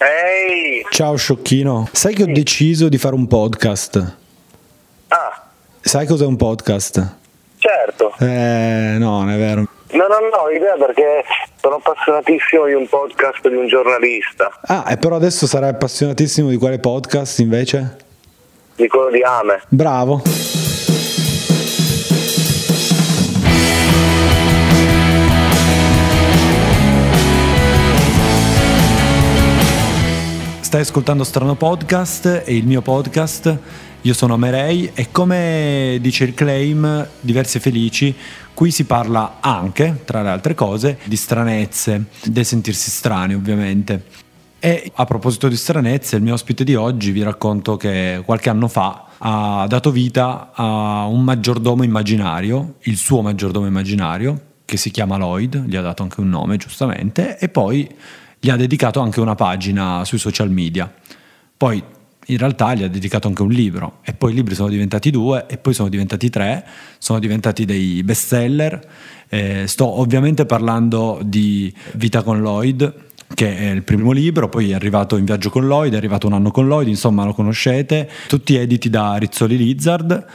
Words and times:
Ehi! 0.00 0.86
Ciao 0.90 1.16
sciocchino, 1.16 1.88
sai 1.92 2.14
che 2.14 2.22
ho 2.22 2.26
deciso 2.32 2.88
di 2.88 2.98
fare 2.98 3.14
un 3.16 3.26
podcast? 3.26 4.16
Ah, 5.08 5.42
Sai 5.80 6.06
cos'è 6.06 6.24
un 6.24 6.36
podcast? 6.36 7.16
certo. 7.56 8.14
Eh, 8.20 8.94
no, 8.98 9.18
non 9.20 9.30
è 9.30 9.36
vero. 9.36 9.60
No, 9.90 10.06
no, 10.06 10.18
no, 10.20 10.48
idea 10.54 10.74
perché 10.76 11.24
sono 11.60 11.76
appassionatissimo 11.76 12.66
di 12.66 12.74
un 12.74 12.86
podcast 12.88 13.48
di 13.48 13.56
un 13.56 13.66
giornalista, 13.66 14.50
Ah, 14.66 14.84
e 14.88 14.96
però 14.98 15.16
adesso 15.16 15.46
sarai 15.46 15.70
appassionatissimo 15.70 16.48
di 16.48 16.56
quale 16.56 16.78
podcast 16.78 17.38
invece? 17.40 17.96
di 18.76 18.86
quello 18.86 19.10
di 19.10 19.22
Ame. 19.22 19.62
Bravo. 19.68 20.22
Stai 30.68 30.82
ascoltando 30.82 31.24
Strano 31.24 31.54
Podcast 31.54 32.42
e 32.44 32.54
il 32.54 32.66
mio 32.66 32.82
podcast. 32.82 33.58
Io 34.02 34.12
sono 34.12 34.34
Amerei 34.34 34.90
e 34.92 35.10
come 35.10 35.96
dice 36.02 36.24
il 36.24 36.34
claim 36.34 37.08
Diversi 37.20 37.58
Felici, 37.58 38.14
qui 38.52 38.70
si 38.70 38.84
parla 38.84 39.38
anche, 39.40 40.02
tra 40.04 40.20
le 40.20 40.28
altre 40.28 40.52
cose, 40.52 40.98
di 41.04 41.16
stranezze, 41.16 42.04
del 42.22 42.44
sentirsi 42.44 42.90
strani 42.90 43.32
ovviamente. 43.32 44.04
E 44.58 44.92
a 44.94 45.06
proposito 45.06 45.48
di 45.48 45.56
stranezze, 45.56 46.16
il 46.16 46.22
mio 46.22 46.34
ospite 46.34 46.64
di 46.64 46.74
oggi 46.74 47.12
vi 47.12 47.22
racconto 47.22 47.78
che 47.78 48.20
qualche 48.26 48.50
anno 48.50 48.68
fa 48.68 49.06
ha 49.16 49.64
dato 49.66 49.90
vita 49.90 50.50
a 50.52 51.06
un 51.06 51.24
maggiordomo 51.24 51.82
immaginario, 51.82 52.74
il 52.80 52.98
suo 52.98 53.22
maggiordomo 53.22 53.64
immaginario, 53.64 54.38
che 54.66 54.76
si 54.76 54.90
chiama 54.90 55.16
Lloyd, 55.16 55.64
gli 55.66 55.76
ha 55.76 55.80
dato 55.80 56.02
anche 56.02 56.20
un 56.20 56.28
nome 56.28 56.58
giustamente, 56.58 57.38
e 57.38 57.48
poi 57.48 57.88
gli 58.40 58.50
ha 58.50 58.56
dedicato 58.56 59.00
anche 59.00 59.20
una 59.20 59.34
pagina 59.34 60.04
sui 60.04 60.18
social 60.18 60.50
media. 60.50 60.92
Poi 61.56 61.82
in 62.30 62.36
realtà 62.36 62.74
gli 62.74 62.82
ha 62.82 62.88
dedicato 62.88 63.26
anche 63.26 63.42
un 63.42 63.50
libro 63.50 63.98
e 64.02 64.12
poi 64.12 64.32
i 64.32 64.34
libri 64.34 64.54
sono 64.54 64.68
diventati 64.68 65.10
due 65.10 65.46
e 65.48 65.56
poi 65.56 65.72
sono 65.72 65.88
diventati 65.88 66.28
tre, 66.28 66.64
sono 66.98 67.18
diventati 67.18 67.64
dei 67.64 68.02
bestseller. 68.02 68.86
Eh, 69.28 69.66
sto 69.66 69.98
ovviamente 69.98 70.46
parlando 70.46 71.20
di 71.24 71.72
Vita 71.94 72.22
con 72.22 72.40
Lloyd, 72.40 73.06
che 73.34 73.56
è 73.56 73.70
il 73.70 73.82
primo 73.82 74.12
libro, 74.12 74.48
poi 74.48 74.70
è 74.70 74.74
arrivato 74.74 75.16
In 75.16 75.24
viaggio 75.24 75.50
con 75.50 75.66
Lloyd, 75.66 75.94
è 75.94 75.96
arrivato 75.96 76.26
un 76.26 76.34
anno 76.34 76.50
con 76.50 76.66
Lloyd, 76.66 76.88
insomma 76.88 77.24
lo 77.24 77.32
conoscete, 77.32 78.08
tutti 78.26 78.56
editi 78.56 78.90
da 78.90 79.16
Rizzoli 79.16 79.56
Lizard. 79.56 80.26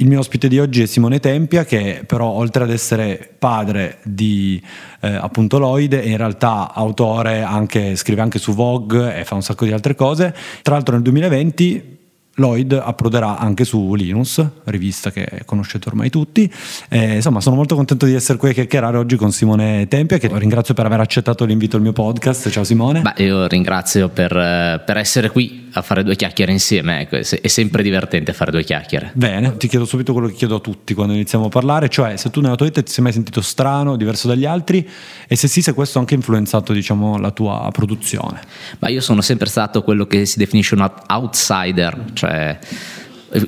Il 0.00 0.06
mio 0.06 0.20
ospite 0.20 0.46
di 0.46 0.60
oggi 0.60 0.82
è 0.82 0.86
Simone 0.86 1.18
Tempia, 1.18 1.64
che 1.64 2.04
però 2.06 2.26
oltre 2.28 2.62
ad 2.62 2.70
essere 2.70 3.34
padre 3.36 3.98
di 4.04 4.62
eh, 5.00 5.12
appunto 5.12 5.58
Lloyd, 5.58 5.92
è 5.92 6.06
in 6.06 6.16
realtà 6.16 6.72
autore, 6.72 7.42
anche, 7.42 7.96
scrive 7.96 8.20
anche 8.20 8.38
su 8.38 8.54
Vogue 8.54 9.16
e 9.16 9.24
fa 9.24 9.34
un 9.34 9.42
sacco 9.42 9.64
di 9.64 9.72
altre 9.72 9.96
cose. 9.96 10.32
Tra 10.62 10.74
l'altro 10.74 10.94
nel 10.94 11.02
2020 11.02 11.96
Lloyd 12.38 12.72
approderà 12.72 13.38
anche 13.38 13.64
su 13.64 13.94
Linus, 13.94 14.44
rivista 14.64 15.10
che 15.10 15.42
conoscete 15.44 15.88
ormai 15.88 16.10
tutti. 16.10 16.48
Eh, 16.88 17.16
insomma, 17.16 17.40
sono 17.40 17.56
molto 17.56 17.74
contento 17.74 18.06
di 18.06 18.14
essere 18.14 18.38
qui 18.38 18.50
a 18.50 18.52
chiacchierare 18.52 18.96
oggi 18.96 19.16
con 19.16 19.32
Simone 19.32 19.88
Tempia, 19.88 20.18
che 20.18 20.30
ringrazio 20.32 20.74
per 20.74 20.86
aver 20.86 21.00
accettato 21.00 21.44
l'invito 21.44 21.76
al 21.76 21.82
mio 21.82 21.92
podcast. 21.92 22.48
Ciao 22.50 22.64
Simone. 22.64 23.02
Beh, 23.02 23.24
io 23.24 23.46
ringrazio 23.46 24.08
per, 24.08 24.36
eh, 24.36 24.80
per 24.84 24.96
essere 24.96 25.30
qui 25.30 25.67
a 25.78 25.82
fare 25.82 26.02
due 26.02 26.16
chiacchiere 26.16 26.52
insieme. 26.52 27.00
Ecco, 27.00 27.16
è 27.16 27.22
se- 27.22 27.40
è 27.40 27.48
sempre 27.48 27.82
divertente 27.82 28.32
fare 28.32 28.50
due 28.50 28.62
chiacchiere. 28.64 29.10
Bene, 29.14 29.56
ti 29.56 29.68
chiedo 29.68 29.84
subito 29.84 30.12
quello 30.12 30.28
che 30.28 30.34
chiedo 30.34 30.56
a 30.56 30.60
tutti 30.60 30.94
quando 30.94 31.14
iniziamo 31.14 31.46
a 31.46 31.48
parlare, 31.48 31.88
cioè 31.88 32.16
se 32.16 32.30
tu 32.30 32.40
nella 32.40 32.56
tua 32.56 32.66
vita 32.66 32.82
ti 32.82 32.92
sei 32.92 33.02
mai 33.02 33.12
sentito 33.12 33.40
strano, 33.40 33.96
diverso 33.96 34.28
dagli 34.28 34.44
altri 34.44 34.88
e 35.26 35.36
se 35.36 35.48
sì, 35.48 35.62
se 35.62 35.72
questo 35.72 35.98
ha 35.98 36.00
anche 36.02 36.14
influenzato 36.14 36.72
diciamo, 36.72 37.18
la 37.18 37.30
tua 37.30 37.68
produzione. 37.72 38.40
Ma 38.78 38.88
io 38.88 39.00
sono 39.00 39.20
sempre 39.20 39.48
stato 39.48 39.82
quello 39.82 40.06
che 40.06 40.26
si 40.26 40.38
definisce 40.38 40.74
un 40.74 40.82
out- 40.82 41.04
outsider, 41.08 42.04
cioè 42.12 42.58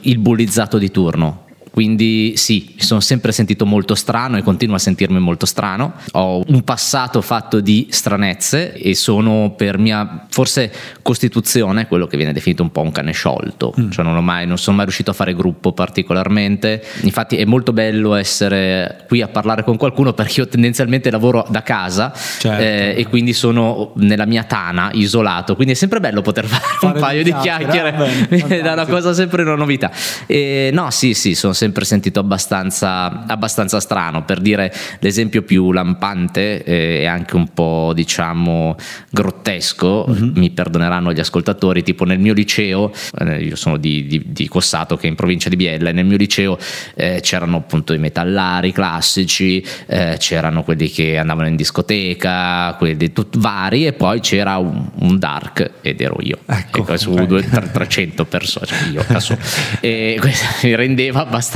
il 0.03 0.19
bullizzato 0.19 0.79
di 0.79 0.91
turno. 0.91 1.49
Quindi 1.71 2.35
sì, 2.37 2.73
mi 2.77 2.83
sono 2.83 3.01
sempre 3.01 3.33
sentito 3.33 3.65
molto 3.67 3.95
strano 3.95 4.37
e 4.37 4.43
continuo 4.43 4.77
a 4.77 4.79
sentirmi 4.79 5.19
molto 5.19 5.47
strano. 5.47 5.95
Ho 6.13 6.43
un 6.47 6.63
passato 6.63 7.21
fatto 7.21 7.61
di 7.61 7.89
stranezze 7.91 8.73
e 8.73 8.95
sono 8.95 9.55
per 9.57 9.79
mia 9.79 10.27
forse 10.31 10.73
costituzione 11.03 11.87
quello 11.87 12.07
che 12.07 12.17
viene 12.17 12.33
definito 12.33 12.63
un 12.63 12.73
po' 12.73 12.81
un 12.81 12.93
cane 12.93 13.13
sciolto. 13.13 13.75
Cioè 13.91 14.05
non, 14.05 14.17
ho 14.17 14.23
mai, 14.23 14.47
non 14.47 14.59
sono 14.59 14.77
mai 14.77 14.85
riuscito 14.85 15.11
a 15.11 15.15
fare 15.15 15.35
gruppo 15.35 15.73
particolarmente. 15.73 16.83
Infatti 17.03 17.37
è 17.37 17.45
molto 17.45 17.73
bello 17.73 18.15
essere 18.15 19.05
qui 19.07 19.23
a 19.23 19.29
parlare 19.29 19.63
con 19.63 19.77
qualcuno 19.77 20.13
perché 20.13 20.41
io 20.41 20.49
tendenzialmente 20.49 21.11
lavoro 21.11 21.47
da 21.49 21.63
casa 21.63 22.13
Certo. 22.15 22.63
eh, 22.63 22.95
e 22.97 23.07
quindi 23.09 23.33
sono 23.33 23.93
nella 23.97 24.27
mia 24.27 24.45
tana 24.45 24.91
isolato. 24.93 25.55
Quindi 25.55 25.75
è 25.75 25.77
sempre 25.77 26.01
bello 26.01 26.23
poter 26.23 26.47
fare, 26.47 26.65
Fare 26.81 26.95
un 26.95 27.01
paio 27.01 27.23
di 27.23 27.33
chiacchiere, 27.33 27.95
chiacchiere. 27.95 28.47
Mi 28.49 28.63
dà 28.63 28.73
una 28.75 28.87
cosa 28.87 29.13
sempre 29.13 29.43
una 29.43 29.55
novità. 29.55 29.91
E 30.27 30.71
no, 30.73 30.91
sì, 30.91 31.15
sì, 31.15 31.35
sono 31.35 31.53
sempre 31.61 31.85
sentito 31.85 32.21
abbastanza, 32.21 33.27
abbastanza 33.27 33.81
strano. 33.81 34.25
Per 34.25 34.41
dire 34.41 34.73
l'esempio 35.01 35.43
più 35.43 35.73
lampante 35.73 36.65
eh, 36.65 37.01
e 37.03 37.07
anche 37.07 37.37
un 37.37 37.49
po', 37.53 37.93
diciamo, 37.95 38.77
grottesco, 39.11 40.07
Mhm. 40.09 40.33
mi 40.37 40.51
perdoneranno 40.51 41.13
gli 41.13 41.21
ascoltatori, 41.21 41.83
tipo 41.83 42.05
nel 42.05 42.19
mio 42.19 42.33
liceo, 42.33 42.91
eh, 43.19 43.43
io 43.45 43.57
sono 43.57 43.77
di, 43.77 44.07
di- 44.07 44.23
di 44.29 44.49
Cossato 44.49 44.97
che 44.97 45.07
è 45.07 45.11
in 45.11 45.17
provincia 45.17 45.51
di 45.51 45.57
Biella, 45.57 45.91
e 45.91 45.93
nel 45.93 46.07
mio 46.07 46.17
liceo 46.17 46.57
eh, 46.95 47.21
c'erano 47.21 47.59
appunto 47.59 47.93
i 47.93 47.99
metallari 47.99 48.73
classici, 48.73 49.63
eh, 49.87 50.17
c'erano 50.19 50.63
quelli 50.63 50.89
che 50.89 51.19
andavano 51.19 51.49
in 51.49 51.57
discoteca, 51.57 52.75
quelli 52.79 53.13
tut- 53.13 53.37
vari, 53.37 53.87
e 53.87 53.93
poi 53.93 54.21
c'era 54.21 54.57
un, 54.57 54.89
un 55.01 55.19
dark 55.19 55.71
ed 55.83 56.01
ero 56.01 56.17
io. 56.21 56.39
Ecco, 56.47 56.97
su 56.97 57.11
ok. 57.11 57.23
due- 57.25 57.47
tre- 57.49 57.71
300 57.71 58.25
persone, 58.25 58.67
cioè 58.67 58.79
io 58.91 59.05
da 59.07 59.21
solo. 59.21 59.39
E 59.81 60.17
questo 60.21 60.47
mi 60.67 60.75
rendeva 60.75 61.21
abbastanza. 61.21 61.50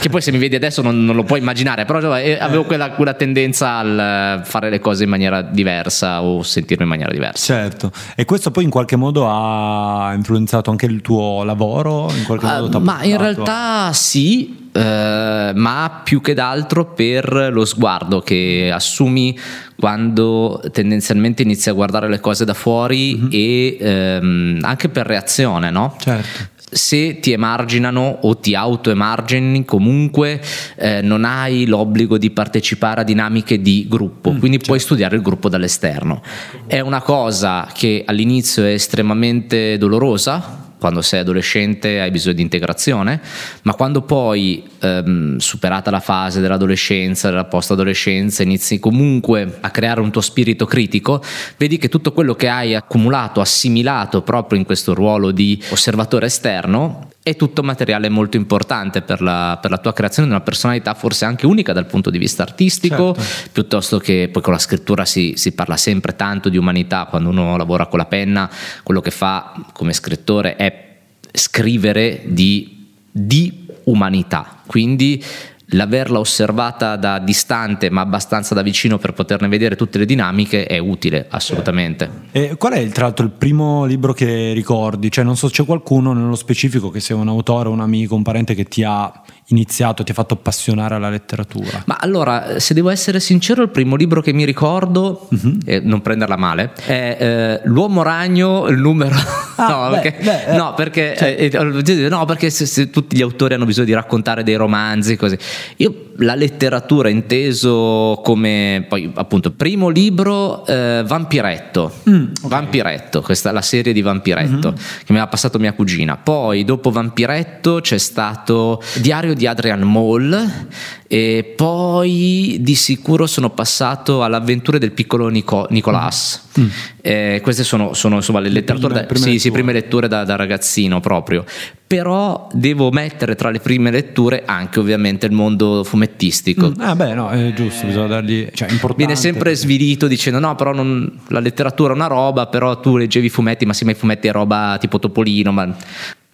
Che 0.00 0.08
poi 0.08 0.20
se 0.20 0.30
mi 0.30 0.38
vedi 0.38 0.54
adesso 0.54 0.82
non, 0.82 1.04
non 1.04 1.16
lo 1.16 1.24
puoi 1.24 1.40
immaginare, 1.40 1.84
però 1.84 2.00
cioè, 2.00 2.22
eh, 2.24 2.38
avevo 2.38 2.64
quella, 2.64 2.90
quella 2.90 3.14
tendenza 3.14 3.76
al 3.76 4.42
fare 4.44 4.70
le 4.70 4.78
cose 4.78 5.04
in 5.04 5.10
maniera 5.10 5.42
diversa 5.42 6.22
o 6.22 6.42
sentirmi 6.42 6.82
in 6.84 6.88
maniera 6.88 7.10
diversa. 7.10 7.54
Certo, 7.54 7.92
e 8.14 8.24
questo 8.24 8.50
poi 8.50 8.64
in 8.64 8.70
qualche 8.70 8.96
modo 8.96 9.28
ha 9.28 10.12
influenzato 10.14 10.70
anche 10.70 10.86
il 10.86 11.00
tuo 11.00 11.42
lavoro? 11.44 12.10
In 12.16 12.24
qualche 12.24 12.46
Ah, 12.46 12.60
modo 12.60 12.68
t'ha 12.68 12.78
ma 12.78 13.02
in 13.02 13.16
realtà 13.16 13.92
sì, 13.92 14.68
eh, 14.72 15.52
ma 15.54 16.00
più 16.02 16.20
che 16.20 16.34
d'altro 16.34 16.86
per 16.86 17.50
lo 17.52 17.64
sguardo 17.64 18.20
che 18.20 18.70
assumi 18.72 19.38
quando 19.78 20.62
tendenzialmente 20.72 21.42
inizi 21.42 21.68
a 21.68 21.72
guardare 21.72 22.08
le 22.08 22.20
cose 22.20 22.44
da 22.44 22.54
fuori 22.54 23.28
e 23.30 23.76
ehm, 23.80 24.58
anche 24.62 24.88
per 24.88 25.06
reazione, 25.06 25.70
no? 25.70 25.96
Certo. 25.98 26.52
Se 26.74 27.20
ti 27.20 27.30
emarginano 27.30 28.18
o 28.22 28.36
ti 28.36 28.54
autoemargini 28.54 29.64
comunque 29.64 30.40
eh, 30.76 31.00
non 31.02 31.24
hai 31.24 31.66
l'obbligo 31.66 32.18
di 32.18 32.30
partecipare 32.30 33.02
a 33.02 33.04
dinamiche 33.04 33.60
di 33.60 33.86
gruppo, 33.88 34.32
quindi 34.32 34.58
puoi 34.58 34.80
studiare 34.80 35.14
il 35.16 35.22
gruppo 35.22 35.48
dall'esterno. 35.48 36.20
È 36.66 36.80
una 36.80 37.00
cosa 37.00 37.68
che 37.72 38.02
all'inizio 38.04 38.64
è 38.64 38.72
estremamente 38.72 39.78
dolorosa 39.78 40.63
quando 40.84 41.00
sei 41.00 41.20
adolescente 41.20 41.98
hai 41.98 42.10
bisogno 42.10 42.34
di 42.34 42.42
integrazione, 42.42 43.18
ma 43.62 43.72
quando 43.72 44.02
poi 44.02 44.68
ehm, 44.80 45.38
superata 45.38 45.90
la 45.90 46.00
fase 46.00 46.42
dell'adolescenza, 46.42 47.30
della 47.30 47.46
post-adolescenza, 47.46 48.42
inizi 48.42 48.78
comunque 48.78 49.60
a 49.62 49.70
creare 49.70 50.02
un 50.02 50.10
tuo 50.10 50.20
spirito 50.20 50.66
critico, 50.66 51.24
vedi 51.56 51.78
che 51.78 51.88
tutto 51.88 52.12
quello 52.12 52.34
che 52.34 52.50
hai 52.50 52.74
accumulato, 52.74 53.40
assimilato 53.40 54.20
proprio 54.20 54.58
in 54.58 54.66
questo 54.66 54.92
ruolo 54.92 55.30
di 55.30 55.58
osservatore 55.70 56.26
esterno 56.26 57.12
è 57.24 57.36
tutto 57.36 57.62
materiale 57.62 58.10
molto 58.10 58.36
importante 58.36 59.00
per 59.00 59.22
la, 59.22 59.58
per 59.58 59.70
la, 59.70 59.78
tua 59.78 59.94
creazione 59.94 60.28
di 60.28 60.34
una 60.34 60.44
personalità 60.44 60.92
forse 60.92 61.24
anche 61.24 61.46
unica 61.46 61.72
dal 61.72 61.86
punto 61.86 62.10
di 62.10 62.18
vista 62.18 62.42
artistico, 62.42 63.14
certo. 63.14 63.50
piuttosto 63.50 63.98
che 63.98 64.28
poi 64.30 64.42
con 64.42 64.52
la 64.52 64.58
scrittura 64.58 65.06
si, 65.06 65.32
si, 65.34 65.52
parla 65.52 65.78
sempre 65.78 66.16
tanto 66.16 66.50
di 66.50 66.58
umanità, 66.58 67.06
quando 67.06 67.30
uno 67.30 67.56
lavora 67.56 67.86
con 67.86 67.98
la 67.98 68.04
penna, 68.04 68.50
quello 68.82 69.00
che 69.00 69.10
fa 69.10 69.54
come 69.72 69.94
scrittore 69.94 70.56
è 70.56 70.96
scrivere 71.32 72.20
di, 72.26 72.90
di 73.10 73.68
umanità, 73.84 74.60
quindi 74.66 75.24
l'averla 75.68 76.18
osservata 76.18 76.96
da 76.96 77.18
distante 77.18 77.90
ma 77.90 78.02
abbastanza 78.02 78.54
da 78.54 78.62
vicino 78.62 78.98
per 78.98 79.12
poterne 79.12 79.48
vedere 79.48 79.76
tutte 79.76 79.98
le 79.98 80.04
dinamiche 80.04 80.66
è 80.66 80.78
utile 80.78 81.26
assolutamente. 81.30 82.10
E 82.32 82.56
qual 82.56 82.74
è 82.74 82.88
tra 82.88 83.04
l'altro 83.04 83.24
il 83.24 83.32
primo 83.32 83.84
libro 83.84 84.12
che 84.12 84.52
ricordi? 84.52 85.10
Cioè 85.10 85.24
non 85.24 85.36
so, 85.36 85.48
c'è 85.48 85.64
qualcuno 85.64 86.12
nello 86.12 86.36
specifico 86.36 86.90
che 86.90 87.00
sia 87.00 87.16
un 87.16 87.28
autore, 87.28 87.68
un 87.68 87.80
amico, 87.80 88.14
un 88.14 88.22
parente 88.22 88.54
che 88.54 88.64
ti 88.64 88.82
ha 88.82 89.12
iniziato, 89.48 90.04
ti 90.04 90.10
ha 90.10 90.14
fatto 90.14 90.34
appassionare 90.34 90.94
alla 90.94 91.08
letteratura? 91.08 91.82
Ma 91.86 91.96
allora, 92.00 92.58
se 92.60 92.74
devo 92.74 92.90
essere 92.90 93.20
sincero, 93.20 93.62
il 93.62 93.70
primo 93.70 93.96
libro 93.96 94.20
che 94.20 94.32
mi 94.32 94.44
ricordo, 94.44 95.28
uh-huh. 95.30 95.58
eh, 95.64 95.80
non 95.80 96.02
prenderla 96.02 96.36
male, 96.36 96.72
è 96.84 97.16
eh, 97.18 97.60
L'uomo 97.64 98.02
ragno, 98.02 98.68
il 98.68 98.78
numero... 98.78 99.43
Ah, 99.56 99.68
no, 99.68 99.90
beh, 99.90 100.00
perché, 100.00 100.22
beh, 100.22 100.44
eh. 100.46 100.56
no, 100.56 100.74
perché, 100.74 101.14
cioè. 101.16 101.36
eh, 101.38 101.50
eh 101.52 102.08
no, 102.08 102.24
perché 102.24 102.50
se, 102.50 102.66
se 102.66 102.90
tutti 102.90 103.16
gli 103.16 103.22
autori 103.22 103.54
hanno 103.54 103.64
bisogno 103.64 103.86
di 103.86 103.94
raccontare 103.94 104.42
dei 104.42 104.56
romanzi, 104.56 105.16
così. 105.16 105.38
Io 105.76 106.04
la 106.18 106.34
letteratura 106.34 107.08
inteso 107.08 108.20
come 108.22 108.84
poi 108.88 109.10
appunto 109.14 109.50
primo 109.50 109.88
libro 109.88 110.64
eh, 110.66 111.02
Vampiretto 111.04 111.92
mm, 112.08 112.14
okay. 112.14 112.48
Vampiretto 112.48 113.20
questa 113.20 113.50
la 113.50 113.62
serie 113.62 113.92
di 113.92 114.00
Vampiretto 114.00 114.68
mm-hmm. 114.68 115.04
che 115.04 115.12
mi 115.12 115.18
ha 115.18 115.26
passato 115.26 115.58
mia 115.58 115.72
cugina 115.72 116.16
poi 116.16 116.64
dopo 116.64 116.90
Vampiretto 116.90 117.80
c'è 117.80 117.98
stato 117.98 118.80
Diario 118.96 119.34
di 119.34 119.46
Adrian 119.46 119.80
Moll 119.80 120.66
e 121.06 121.52
poi 121.56 122.58
di 122.60 122.74
sicuro 122.74 123.26
sono 123.26 123.50
passato 123.50 124.22
all'avventure 124.22 124.78
del 124.78 124.92
piccolo 124.92 125.28
Nico, 125.28 125.66
Nicolas 125.70 126.48
mm. 126.58 126.66
eh, 127.00 127.40
queste 127.42 127.64
sono, 127.64 127.92
sono 127.92 128.16
insomma 128.16 128.38
le, 128.38 128.48
le 128.48 128.54
letterature 128.54 129.06
sì, 129.14 129.38
sì, 129.48 129.50
prime 129.50 129.72
letture 129.72 130.08
da, 130.08 130.24
da 130.24 130.36
ragazzino 130.36 131.00
proprio 131.00 131.44
però 131.86 132.48
devo 132.52 132.90
mettere 132.90 133.36
tra 133.36 133.50
le 133.50 133.60
prime 133.60 133.92
letture 133.92 134.42
anche 134.44 134.80
ovviamente 134.80 135.26
il 135.26 135.32
mondo 135.32 135.84
fumettistico. 135.84 136.70
Mm, 136.70 136.80
ah 136.80 136.96
beh 136.96 137.14
no, 137.14 137.28
è 137.28 137.52
giusto, 137.52 137.86
bisogna 137.86 138.06
dargli... 138.06 138.48
Cioè, 138.52 138.68
Viene 138.96 139.14
sempre 139.14 139.54
svilito 139.54 140.08
dicendo 140.08 140.40
no, 140.40 140.56
però 140.56 140.72
non, 140.72 141.20
la 141.28 141.38
letteratura 141.38 141.92
è 141.92 141.94
una 141.94 142.06
roba, 142.06 142.46
però 142.46 142.80
tu 142.80 142.96
leggevi 142.96 143.26
i 143.26 143.30
fumetti, 143.30 143.64
ma 143.64 143.72
sì, 143.74 143.84
ma 143.84 143.92
i 143.92 143.94
fumetti 143.94 144.26
è 144.26 144.32
roba 144.32 144.76
tipo 144.80 144.98
Topolino, 144.98 145.52
ma 145.52 145.72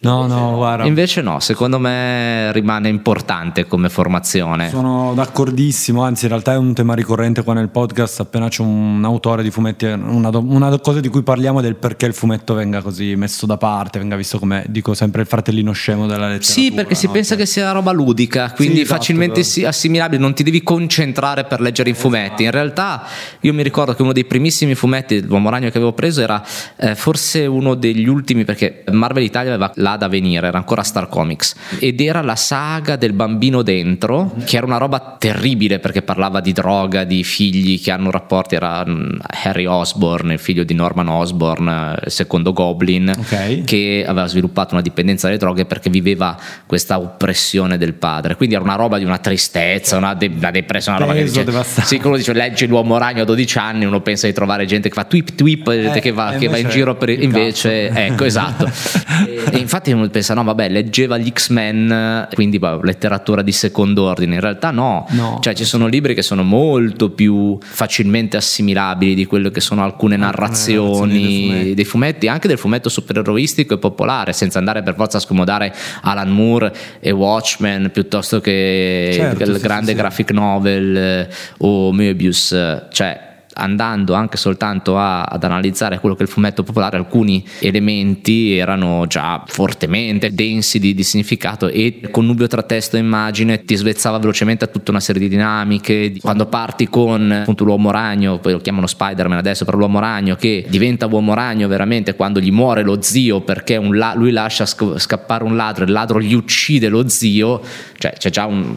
No, 0.03 0.27
no, 0.27 0.55
guarda. 0.57 0.87
Invece 0.87 1.21
no, 1.21 1.41
secondo 1.41 1.79
me 1.79 2.51
rimane 2.53 2.89
importante 2.89 3.67
come 3.67 3.91
formazione. 3.91 4.71
Sono 4.71 5.13
d'accordissimo, 5.15 6.03
anzi 6.03 6.25
in 6.25 6.31
realtà 6.31 6.55
è 6.55 6.57
un 6.57 6.73
tema 6.73 6.95
ricorrente 6.95 7.43
qua 7.43 7.53
nel 7.53 7.69
podcast, 7.69 8.21
appena 8.21 8.49
c'è 8.49 8.63
un 8.63 9.03
autore 9.05 9.43
di 9.43 9.51
fumetti, 9.51 9.85
una, 9.85 10.31
una 10.39 10.79
cosa 10.79 11.01
di 11.01 11.09
cui 11.09 11.23
parliamo 11.23 11.59
è 11.59 11.63
del 11.63 11.77
perché 11.77 12.07
il 12.07 12.15
fumetto 12.15 12.55
venga 12.55 12.81
così 12.81 13.15
messo 13.15 13.45
da 13.45 13.59
parte, 13.59 13.99
venga 13.99 14.17
visto 14.17 14.39
come, 14.39 14.65
dico 14.71 14.95
sempre, 14.95 15.21
il 15.21 15.27
fratellino 15.27 15.71
scemo 15.73 16.07
della 16.07 16.29
letteratura. 16.29 16.53
Sì, 16.53 16.73
perché 16.73 16.95
si 16.95 17.09
pensa 17.09 17.37
che 17.37 17.45
sia 17.45 17.71
roba 17.73 17.93
ludica, 17.93 18.53
quindi 18.53 18.77
sì, 18.77 18.81
esatto, 18.83 18.99
facilmente 18.99 19.41
esatto. 19.41 19.69
assimilabile, 19.69 20.19
non 20.19 20.33
ti 20.33 20.43
devi 20.43 20.63
concentrare 20.63 21.45
per 21.45 21.61
leggere 21.61 21.91
i 21.91 21.95
fumetti. 21.95 22.45
In 22.45 22.53
realtà 22.53 23.05
io 23.41 23.53
mi 23.53 23.63
ricordo 23.63 23.95
che 23.95 24.01
uno 24.01 24.15
dei 24.15 24.25
primissimi 24.25 24.75
fumetti, 24.75 25.23
l'Uomo 25.23 25.51
Ragno 25.51 25.69
che 25.69 25.77
avevo 25.77 25.93
preso, 25.93 26.23
era 26.23 26.43
eh, 26.77 26.95
forse 26.95 27.45
uno 27.45 27.75
degli 27.75 28.09
ultimi, 28.09 28.47
perché 28.47 28.83
Marvel 28.91 29.25
Italia 29.25 29.53
aveva 29.53 29.71
la 29.75 29.89
là 29.91 29.97
da 29.97 30.09
venire, 30.09 30.47
era 30.47 30.59
ancora 30.59 30.83
Star 30.83 31.09
Comics 31.09 31.55
ed 31.79 32.01
era 32.01 32.23
la 32.23 32.37
saga 32.37 32.97
del 32.97 33.13
bambino 33.13 33.63
dentro, 33.63 34.35
che 34.45 34.57
era 34.57 34.67
una 34.67 34.79
roba 34.79 35.17
terribile 35.19 35.79
perché 35.79 36.03
parlava 36.03 36.41
di 36.41 36.53
droga, 36.53 37.05
di 37.05 37.25
figli 37.25 37.81
che 37.81 37.91
hanno 37.91 38.11
rapporti, 38.11 38.55
era 38.55 38.85
mm, 38.87 39.19
Harry 39.45 39.67
Osborne, 39.67 40.35
il 40.35 40.39
figlio 40.39 40.65
di 40.65 40.75
Norman 40.75 41.09
Osborne, 41.09 41.97
secondo 42.07 42.53
Goblin, 42.53 43.13
okay. 43.17 43.65
che 43.65 44.05
aveva 44.07 44.27
sviluppato 44.27 44.75
una 44.75 44.83
dipendenza 44.83 45.27
dalle 45.27 45.39
droghe 45.39 45.65
perché 45.65 45.91
viveva 45.91 46.37
questa 46.67 46.99
oppressione 46.99 47.79
del 47.79 47.95
padre, 47.95 48.37
quindi 48.37 48.55
era 48.55 48.65
una 48.65 48.77
roba 48.77 48.99
di 48.99 49.05
una 49.05 49.19
tristezza, 49.19 49.97
una, 49.97 50.15
de- 50.15 50.31
una 50.35 50.51
depressione, 50.51 50.99
una 50.99 51.07
roba 51.07 51.19
che 51.19 51.25
dice, 51.25 51.47
sì, 51.85 51.99
quello 51.99 52.17
dice 52.17 52.33
legge 52.33 52.67
l'uomo 52.67 52.99
ragno 52.99 53.23
a 53.23 53.25
12 53.25 53.59
anni, 53.59 53.85
uno 53.85 54.01
pensa 54.01 54.27
di 54.27 54.33
trovare 54.33 54.67
gente 54.67 54.89
che 54.89 54.95
fa 54.95 55.05
tweep 55.05 55.35
tweep, 55.35 55.69
eh, 55.69 56.01
che, 56.01 56.13
va, 56.13 56.35
che 56.39 56.49
va 56.49 56.59
in 56.59 56.69
giro 56.69 56.95
per 56.97 57.09
invece, 57.11 57.89
ecco 57.89 58.25
esatto. 58.25 58.71
e, 59.27 59.43
e 59.53 59.59
infatti 59.59 59.80
infatti 59.81 59.93
uno 59.93 60.09
pensa, 60.09 60.35
no 60.35 60.45
vabbè, 60.45 60.69
leggeva 60.69 61.17
gli 61.17 61.31
X-Men, 61.33 62.29
quindi 62.35 62.59
beh, 62.59 62.81
letteratura 62.83 63.43
di 63.43 63.53
secondo 63.53 64.05
ordine. 64.05 64.35
In 64.35 64.41
realtà 64.41 64.71
no. 64.71 65.07
no. 65.11 65.39
Cioè 65.41 65.55
ci 65.55 65.65
sono 65.65 65.87
libri 65.87 66.15
che 66.15 66.23
sono 66.23 66.43
molto 66.43 67.11
più 67.11 67.59
facilmente 67.61 68.37
assimilabili 68.37 69.15
di 69.15 69.25
quello 69.25 69.51
che 69.51 69.61
sono 69.61 69.83
alcune 69.83 70.17
narrazioni, 70.17 71.13
dei, 71.13 71.47
fumetti. 71.47 71.75
dei 71.75 71.85
fumetti, 71.85 72.29
anche 72.29 72.49
del 72.49 72.59
fumetto 72.59 72.89
supereroistico 72.89 73.75
e 73.75 73.79
popolare, 73.79 74.33
senza 74.33 74.59
andare 74.59 74.83
per 74.83 74.95
forza 74.95 75.17
a 75.17 75.21
scomodare 75.21 75.75
Alan 76.03 76.31
Moore 76.31 76.73
e 77.01 77.11
Watchmen 77.11 77.91
piuttosto 77.91 78.41
che 78.41 79.11
certo, 79.13 79.45
il 79.45 79.59
grande 79.59 79.93
sì, 79.93 79.97
graphic 79.97 80.29
sì. 80.29 80.35
novel 80.35 80.97
eh, 80.97 81.29
o 81.59 81.93
Möbius. 81.93 82.89
Cioè 82.91 83.29
andando 83.61 84.15
anche 84.15 84.37
soltanto 84.37 84.99
a, 84.99 85.23
ad 85.23 85.45
analizzare 85.45 86.01
quello 86.01 86.15
che 86.15 86.23
è 86.23 86.27
il 86.27 86.31
fumetto 86.31 86.63
popolare, 86.63 86.97
alcuni 86.97 87.45
elementi 87.61 88.57
erano 88.57 89.07
già 89.07 89.43
fortemente 89.47 90.35
densi 90.35 90.79
di, 90.79 90.95
di 90.95 91.03
significato 91.03 91.69
e 91.69 92.01
connubio 92.11 92.47
tra 92.47 92.63
testo 92.63 92.97
e 92.97 93.01
immagine 93.01 93.65
ti 93.65 93.77
svezzava 93.77 94.19
velocemente 94.19 94.65
a 94.65 94.69
tutta 94.69 94.91
una 94.91 95.01
serie 95.01 95.21
di 95.21 95.29
dinamiche. 95.29 96.15
Quando 96.21 96.47
parti 96.47 96.89
con 96.89 97.31
appunto 97.31 97.65
l'uomo 97.65 97.91
ragno, 97.91 98.39
poi 98.39 98.53
lo 98.53 98.59
chiamano 98.59 98.87
Spider-Man 98.87 99.39
adesso 99.39 99.65
per 99.65 99.75
l'uomo 99.75 100.01
ragno, 100.01 100.37
che 100.37 100.65
diventa 100.69 101.07
uomo 101.07 101.35
ragno 101.35 101.69
veramente 101.69 102.15
quando 102.15 102.41
gli 102.41 102.51
muore 102.51 102.83
lo 102.83 103.01
zio 103.03 103.41
perché 103.41 103.79
la- 103.79 104.15
lui 104.15 104.31
lascia 104.31 104.67
scappare 104.67 105.45
un 105.45 105.57
ladro 105.57 105.85
e 105.85 105.87
il 105.87 105.93
ladro 105.93 106.21
gli 106.21 106.35
uccide 106.35 106.89
lo 106.89 107.09
zio, 107.09 107.61
cioè 107.99 108.13
c'è 108.17 108.31
già 108.31 108.47
un 108.47 108.77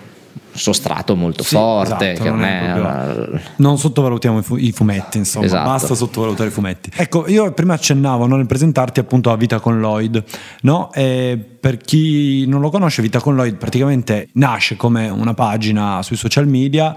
sostrato 0.53 1.15
molto 1.15 1.43
sì, 1.43 1.55
forte. 1.55 2.13
Esatto, 2.13 2.29
non, 2.29 2.43
è 2.43 2.71
proprio... 2.73 3.39
non, 3.57 3.77
sottovalutiamo 3.77 4.39
i, 4.39 4.43
fu- 4.43 4.57
i 4.57 4.71
fumetti, 4.71 5.17
insomma, 5.17 5.45
esatto. 5.45 5.69
basta 5.69 5.95
sottovalutare 5.95 6.49
i 6.49 6.51
fumetti. 6.51 6.91
Ecco, 6.95 7.27
io 7.27 7.51
prima 7.53 7.73
accennavo 7.73 8.27
no, 8.27 8.35
nel 8.35 8.45
presentarti 8.45 8.99
appunto 8.99 9.31
a 9.31 9.37
Vita 9.37 9.59
con 9.59 9.79
Lloyd, 9.79 10.23
no? 10.61 10.91
E 10.93 11.37
per 11.59 11.77
chi 11.77 12.45
non 12.47 12.61
lo 12.61 12.69
conosce, 12.69 13.01
Vita 13.01 13.19
con 13.19 13.35
Lloyd 13.35 13.55
praticamente 13.55 14.29
nasce 14.33 14.75
come 14.75 15.09
una 15.09 15.33
pagina 15.33 16.01
sui 16.03 16.17
social 16.17 16.47
media, 16.47 16.95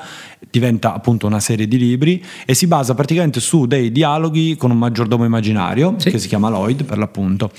diventa 0.51 0.95
appunto 0.95 1.27
una 1.27 1.41
serie 1.41 1.67
di 1.67 1.79
libri 1.79 2.25
e 2.45 2.55
si 2.55 2.67
basa 2.67 2.95
praticamente 2.95 3.41
su 3.41 3.67
dei 3.67 3.93
dialoghi 3.93 4.57
con 4.57 4.71
un 4.71 4.79
maggiordomo 4.79 5.25
immaginario 5.25 5.95
sì. 5.99 6.11
che 6.11 6.19
si 6.19 6.29
chiama 6.29 6.49
Lloyd 6.49 6.85
per 6.85 6.99
l'appunto. 6.99 7.51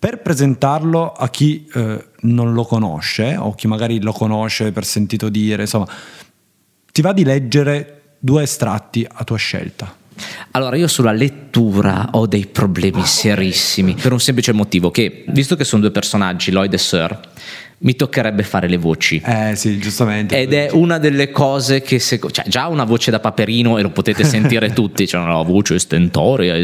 Per 0.00 0.22
presentarlo 0.22 1.12
a 1.12 1.28
chi 1.28 1.68
eh, 1.74 2.06
non 2.20 2.54
lo 2.54 2.64
conosce 2.64 3.36
o 3.36 3.54
chi 3.54 3.66
magari 3.66 4.00
lo 4.00 4.12
conosce 4.12 4.72
per 4.72 4.86
sentito 4.86 5.28
dire, 5.28 5.64
insomma, 5.64 5.86
ti 6.90 7.02
va 7.02 7.12
di 7.12 7.22
leggere 7.22 8.14
due 8.18 8.42
estratti 8.42 9.06
a 9.06 9.22
tua 9.24 9.36
scelta. 9.36 9.94
Allora, 10.52 10.76
io 10.76 10.88
sulla 10.88 11.12
lettura 11.12 12.08
ho 12.12 12.26
dei 12.26 12.46
problemi 12.46 13.04
serissimi 13.04 13.94
per 13.94 14.12
un 14.12 14.20
semplice 14.20 14.52
motivo 14.52 14.90
che, 14.90 15.26
visto 15.28 15.54
che 15.54 15.64
sono 15.64 15.82
due 15.82 15.90
personaggi, 15.90 16.50
Lloyd 16.50 16.72
e 16.72 16.78
Sir, 16.78 17.20
mi 17.82 17.94
toccherebbe 17.94 18.42
fare 18.42 18.68
le 18.68 18.76
voci. 18.76 19.22
Eh 19.24 19.56
sì, 19.56 19.78
giustamente. 19.78 20.38
Ed 20.38 20.52
è 20.52 20.68
una 20.72 20.98
delle 20.98 21.30
cose 21.30 21.80
che 21.80 21.98
se, 21.98 22.20
cioè, 22.30 22.46
già 22.46 22.66
una 22.66 22.84
voce 22.84 23.10
da 23.10 23.20
Paperino 23.20 23.78
e 23.78 23.82
lo 23.82 23.90
potete 23.90 24.24
sentire 24.24 24.72
tutti, 24.74 25.06
cioè 25.06 25.22
una 25.22 25.42
voce 25.42 25.78
stentoria 25.78 26.56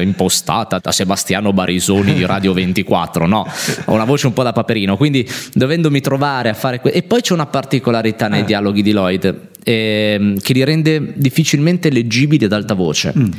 impostata 0.00 0.78
da 0.78 0.92
Sebastiano 0.92 1.52
Barisoni 1.52 2.14
di 2.14 2.24
Radio 2.24 2.52
24, 2.52 3.26
no, 3.26 3.46
ho 3.86 3.92
una 3.92 4.04
voce 4.04 4.28
un 4.28 4.32
po' 4.32 4.44
da 4.44 4.52
Paperino, 4.52 4.96
quindi 4.96 5.28
dovendomi 5.52 6.00
trovare 6.00 6.50
a 6.50 6.54
fare 6.54 6.80
que- 6.80 6.92
e 6.92 7.02
poi 7.02 7.20
c'è 7.20 7.32
una 7.32 7.46
particolarità 7.46 8.28
nei 8.28 8.42
eh. 8.42 8.44
dialoghi 8.44 8.82
di 8.82 8.92
Lloyd 8.92 9.48
eh, 9.64 10.34
che 10.40 10.52
li 10.52 10.64
rende 10.64 11.14
difficilmente 11.16 11.90
leggibili 11.90 12.44
ad 12.44 12.52
alta 12.52 12.74
voce. 12.74 13.12
Mm 13.16 13.30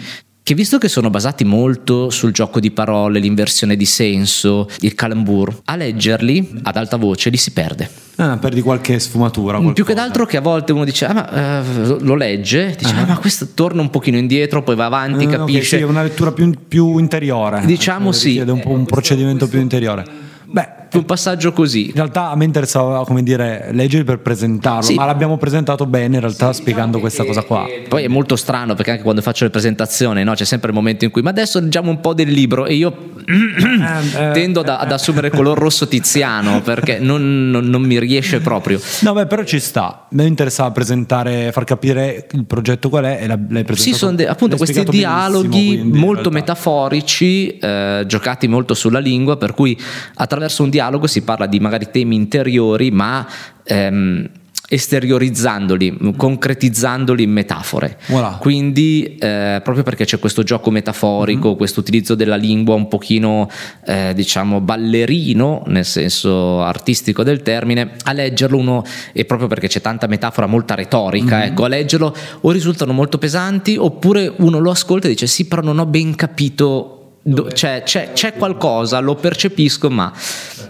che 0.51 0.57
visto 0.57 0.77
che 0.77 0.89
sono 0.89 1.09
basati 1.09 1.45
molto 1.45 2.09
sul 2.09 2.33
gioco 2.33 2.59
di 2.59 2.71
parole, 2.71 3.19
l'inversione 3.19 3.77
di 3.77 3.85
senso, 3.85 4.67
il 4.81 4.95
calembour, 4.95 5.61
a 5.63 5.77
leggerli 5.77 6.59
ad 6.63 6.75
alta 6.75 6.97
voce 6.97 7.29
li 7.29 7.37
si 7.37 7.51
perde. 7.51 7.89
Ah, 8.17 8.37
perdi 8.37 8.59
qualche 8.59 8.99
sfumatura. 8.99 9.53
Qualcosa. 9.53 9.73
Più 9.73 9.85
che 9.85 9.93
d'altro 9.93 10.25
che 10.25 10.35
a 10.35 10.41
volte 10.41 10.73
uno 10.73 10.83
dice, 10.83 11.05
ah, 11.05 11.13
ma, 11.13 11.61
uh, 11.61 11.97
lo 12.01 12.15
legge, 12.15 12.75
dice, 12.77 12.93
ah. 12.93 13.03
ah. 13.03 13.05
ma 13.05 13.17
questo 13.17 13.47
torna 13.53 13.79
un 13.79 13.89
pochino 13.89 14.17
indietro, 14.17 14.61
poi 14.61 14.75
va 14.75 14.85
avanti, 14.85 15.23
uh, 15.23 15.29
capisce. 15.29 15.57
Okay, 15.57 15.63
sì, 15.63 15.75
è 15.77 15.83
una 15.83 16.03
lettura 16.03 16.33
più, 16.33 16.51
più 16.67 16.97
interiore. 16.97 17.61
Diciamo 17.65 18.11
sì. 18.11 18.37
È 18.37 18.43
un, 18.43 18.59
po 18.59 18.71
un 18.71 18.85
procedimento 18.85 19.47
più 19.47 19.59
interiore 19.59 20.03
Beh, 20.47 20.67
un 20.93 21.05
passaggio 21.05 21.53
così. 21.53 21.87
In 21.87 21.93
realtà 21.95 22.29
a 22.31 22.35
me 22.35 22.43
interessava, 22.45 23.03
come 23.05 23.23
dire, 23.23 23.69
leggere 23.71 24.03
per 24.03 24.19
presentarlo, 24.19 24.81
Sì. 24.81 24.95
ma 24.95 25.05
l'abbiamo 25.05 25.37
presentato 25.37 25.85
bene 25.85 26.15
in 26.15 26.21
realtà 26.21 26.51
spiegando 26.53 26.99
questa 26.99 27.23
cosa 27.23 27.43
qua. 27.43 27.65
Poi 27.87 28.03
è 28.03 28.07
molto 28.07 28.35
strano 28.35 28.73
perché 28.75 28.91
anche 28.91 29.03
quando 29.03 29.21
faccio 29.21 29.43
le 29.45 29.49
presentazioni 29.51 30.23
no, 30.23 30.33
c'è 30.33 30.43
sempre 30.45 30.69
il 30.69 30.75
momento 30.75 31.05
in 31.05 31.11
cui 31.11 31.21
ma 31.21 31.29
adesso 31.29 31.59
leggiamo 31.59 31.89
un 31.89 31.99
po' 32.01 32.13
del 32.13 32.29
libro 32.29 32.65
e 32.65 32.73
io 32.73 33.09
tendo 34.33 34.59
ad, 34.61 34.69
ad 34.69 34.91
assumere 34.91 35.29
color 35.29 35.57
rosso 35.57 35.87
tiziano 35.87 36.61
perché 36.61 36.99
non, 36.99 37.49
non- 37.49 37.65
non 37.69 37.81
mi 37.81 37.99
riesce 37.99 38.39
proprio. 38.41 38.79
No, 39.01 39.13
beh, 39.13 39.27
però 39.27 39.43
ci 39.43 39.59
sta. 39.59 39.85
A 39.85 40.05
me 40.09 40.25
interessava 40.25 40.71
presentare, 40.71 41.51
far 41.53 41.63
capire 41.63 42.27
il 42.33 42.45
progetto 42.45 42.89
qual 42.89 43.05
è 43.05 43.19
e 43.21 43.27
l'ha- 43.27 43.39
l'hai 43.49 43.63
presentato. 43.63 43.81
Sì, 43.81 43.93
sono 43.93 44.15
de- 44.15 44.27
appunto 44.27 44.57
questi 44.57 44.83
dialoghi 44.83 45.77
quindi, 45.77 45.97
molto 45.97 46.29
metaforici, 46.31 47.57
eh, 47.57 48.03
giocati 48.07 48.47
molto 48.47 48.73
sulla 48.73 48.99
lingua, 48.99 49.37
per 49.37 49.53
cui 49.53 49.77
attraverso 50.15 50.63
un 50.63 50.69
dialogo 50.69 50.79
si 51.07 51.21
parla 51.21 51.45
di 51.45 51.59
magari 51.59 51.87
temi 51.91 52.15
interiori, 52.15 52.91
ma 52.91 53.27
ehm, 53.63 54.29
esteriorizzandoli, 54.73 56.13
concretizzandoli 56.15 57.23
in 57.23 57.31
metafore. 57.31 57.97
Voilà. 58.07 58.37
Quindi, 58.39 59.17
eh, 59.19 59.59
proprio 59.63 59.83
perché 59.83 60.05
c'è 60.05 60.17
questo 60.17 60.43
gioco 60.43 60.71
metaforico, 60.71 61.49
Mhm. 61.49 61.55
questo 61.57 61.81
utilizzo 61.81 62.15
della 62.15 62.37
lingua 62.37 62.75
un 62.75 62.87
pochino, 62.87 63.49
eh, 63.85 64.13
diciamo, 64.15 64.61
ballerino, 64.61 65.63
nel 65.67 65.83
senso 65.83 66.61
artistico 66.61 67.21
del 67.23 67.41
termine, 67.41 67.91
a 68.03 68.13
leggerlo 68.13 68.57
uno, 68.57 68.83
e 69.11 69.25
proprio 69.25 69.49
perché 69.49 69.67
c'è 69.67 69.81
tanta 69.81 70.07
metafora, 70.07 70.47
molta 70.47 70.73
retorica, 70.75 71.37
Mhm. 71.39 71.43
ecco, 71.43 71.63
a 71.65 71.67
leggerlo 71.67 72.15
o 72.41 72.51
risultano 72.51 72.93
molto 72.93 73.17
pesanti, 73.17 73.75
oppure 73.77 74.31
uno 74.37 74.59
lo 74.59 74.71
ascolta 74.71 75.07
e 75.07 75.09
dice 75.09 75.27
sì, 75.27 75.47
però 75.47 75.61
non 75.61 75.79
ho 75.79 75.85
ben 75.85 76.15
capito. 76.15 76.95
Do- 77.21 77.45
C'è, 77.45 77.83
c'è- 77.83 78.13
c'è 78.13 78.33
qualcosa, 78.33 78.99
lo 78.99 79.15
percepisco, 79.15 79.89
ma 79.89 80.11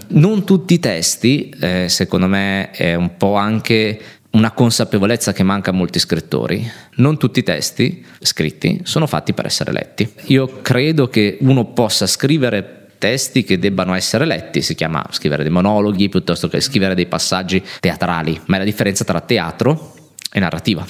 non 0.09 0.43
tutti 0.45 0.73
i 0.75 0.79
testi, 0.79 1.53
eh, 1.59 1.85
secondo 1.89 2.27
me, 2.27 2.71
è 2.71 2.95
un 2.95 3.15
po' 3.17 3.35
anche 3.35 3.99
una 4.31 4.51
consapevolezza 4.51 5.33
che 5.33 5.43
manca 5.43 5.71
a 5.71 5.73
molti 5.73 5.99
scrittori. 5.99 6.69
Non 6.95 7.17
tutti 7.17 7.39
i 7.39 7.43
testi 7.43 8.05
scritti 8.19 8.79
sono 8.83 9.05
fatti 9.07 9.33
per 9.33 9.45
essere 9.45 9.71
letti. 9.73 10.09
Io 10.27 10.61
credo 10.61 11.09
che 11.09 11.37
uno 11.41 11.65
possa 11.73 12.07
scrivere 12.07 12.87
testi 12.97 13.43
che 13.43 13.57
debbano 13.59 13.93
essere 13.93 14.25
letti, 14.25 14.61
si 14.61 14.75
chiama 14.75 15.03
scrivere 15.09 15.43
dei 15.43 15.51
monologhi 15.51 16.07
piuttosto 16.07 16.47
che 16.47 16.61
scrivere 16.61 16.93
dei 16.95 17.07
passaggi 17.07 17.61
teatrali, 17.79 18.39
ma 18.45 18.55
è 18.55 18.59
la 18.59 18.65
differenza 18.65 19.03
tra 19.03 19.19
teatro 19.19 19.95
e 20.31 20.39
narrativa. 20.39 20.85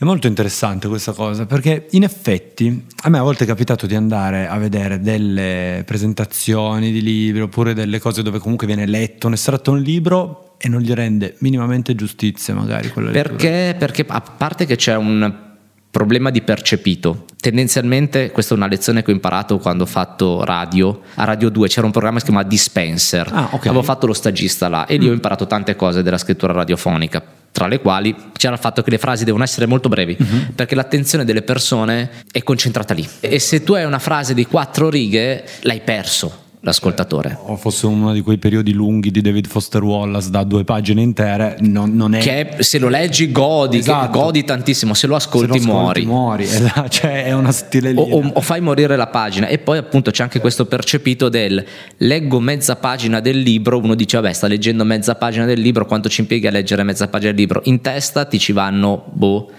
È 0.00 0.06
molto 0.06 0.26
interessante 0.26 0.88
questa 0.88 1.12
cosa 1.12 1.44
perché 1.44 1.88
in 1.90 2.04
effetti 2.04 2.86
a 3.02 3.10
me 3.10 3.18
a 3.18 3.22
volte 3.22 3.44
è 3.44 3.46
capitato 3.46 3.84
di 3.84 3.94
andare 3.94 4.48
a 4.48 4.56
vedere 4.56 4.98
delle 4.98 5.82
presentazioni 5.84 6.90
di 6.90 7.02
libri 7.02 7.42
oppure 7.42 7.74
delle 7.74 7.98
cose 7.98 8.22
dove 8.22 8.38
comunque 8.38 8.66
viene 8.66 8.86
letto 8.86 9.26
un 9.26 9.34
estratto 9.34 9.72
un 9.72 9.80
libro 9.80 10.54
e 10.56 10.70
non 10.70 10.80
gli 10.80 10.90
rende 10.94 11.34
minimamente 11.40 11.94
giustizia 11.94 12.54
magari 12.54 12.88
quella. 12.88 13.10
Perché? 13.10 13.76
Perché 13.78 14.06
a 14.08 14.22
parte 14.22 14.64
che 14.64 14.76
c'è 14.76 14.96
un 14.96 15.48
problema 15.90 16.30
di 16.30 16.40
percepito. 16.40 17.26
Tendenzialmente, 17.38 18.30
questa 18.30 18.54
è 18.54 18.56
una 18.56 18.68
lezione 18.68 19.02
che 19.02 19.10
ho 19.10 19.14
imparato 19.14 19.58
quando 19.58 19.82
ho 19.82 19.86
fatto 19.86 20.44
radio. 20.44 21.02
A 21.16 21.24
Radio 21.24 21.50
2 21.50 21.68
c'era 21.68 21.84
un 21.84 21.92
programma 21.92 22.20
che 22.20 22.24
si 22.24 22.30
chiama 22.30 22.46
Dispenser. 22.48 23.28
Ah, 23.30 23.50
ok. 23.52 23.66
Avevo 23.66 23.82
fatto 23.82 24.06
lo 24.06 24.14
stagista 24.14 24.70
là 24.70 24.86
e 24.86 24.96
lì 24.96 25.10
ho 25.10 25.12
imparato 25.12 25.46
tante 25.46 25.76
cose 25.76 26.02
della 26.02 26.16
scrittura 26.16 26.54
radiofonica. 26.54 27.22
Tra 27.52 27.66
le 27.66 27.80
quali 27.80 28.14
c'era 28.32 28.54
il 28.54 28.60
fatto 28.60 28.82
che 28.82 28.90
le 28.90 28.98
frasi 28.98 29.24
devono 29.24 29.42
essere 29.42 29.66
molto 29.66 29.88
brevi, 29.88 30.16
perché 30.54 30.74
l'attenzione 30.74 31.24
delle 31.24 31.42
persone 31.42 32.10
è 32.30 32.42
concentrata 32.42 32.94
lì. 32.94 33.06
E 33.20 33.38
se 33.38 33.62
tu 33.62 33.72
hai 33.74 33.84
una 33.84 33.98
frase 33.98 34.34
di 34.34 34.46
quattro 34.46 34.88
righe, 34.88 35.44
l'hai 35.62 35.80
perso 35.80 36.48
l'ascoltatore. 36.62 37.38
o 37.46 37.56
fosse 37.56 37.86
uno 37.86 38.12
di 38.12 38.20
quei 38.20 38.36
periodi 38.36 38.72
lunghi 38.72 39.10
di 39.10 39.20
David 39.22 39.46
Foster 39.46 39.82
Wallace 39.82 40.28
da 40.30 40.44
due 40.44 40.62
pagine 40.64 41.00
intere 41.00 41.56
non, 41.60 41.94
non 41.96 42.14
è 42.14 42.18
Che 42.20 42.56
se 42.58 42.78
lo 42.78 42.88
leggi 42.88 43.32
godi, 43.32 43.78
Esatto. 43.78 44.18
godi 44.18 44.44
tantissimo, 44.44 44.92
se 44.92 45.06
lo 45.06 45.18
se 45.18 45.26
ascolti, 45.26 45.46
lo 45.46 45.54
ascolti, 45.72 46.04
muori. 46.04 46.04
muori 46.04 46.46
cioè 46.90 47.24
è 47.24 47.32
una 47.32 47.50
stile 47.52 47.92
o, 47.96 48.02
o- 48.02 48.30
o 48.34 48.40
fai 48.42 48.60
morire 48.60 48.96
la 48.96 49.06
pagina 49.06 49.46
e 49.46 49.58
poi 49.58 49.78
appunto 49.78 50.10
c'è 50.10 50.22
anche 50.22 50.38
questo 50.40 50.66
percepito 50.66 51.28
del 51.30 51.64
leggo 51.96 52.40
mezza 52.40 52.76
pagina 52.76 53.20
del 53.20 53.38
libro 53.38 53.78
uno 53.78 53.94
dice 53.94 54.18
vabbè 54.20 54.32
sta 54.32 54.46
leggendo 54.46 54.84
mezza 54.84 55.14
pagina 55.14 55.46
del 55.46 55.60
libro 55.60 55.86
quanto 55.86 56.08
ci 56.10 56.20
impiega 56.20 56.48
a 56.50 56.52
leggere 56.52 56.82
mezza 56.82 57.08
pagina 57.08 57.30
del 57.32 57.40
libro 57.40 57.62
in 57.64 57.80
testa 57.80 58.26
ti 58.26 58.38
ci 58.38 58.52
vanno 58.52 59.04
boh 59.12 59.50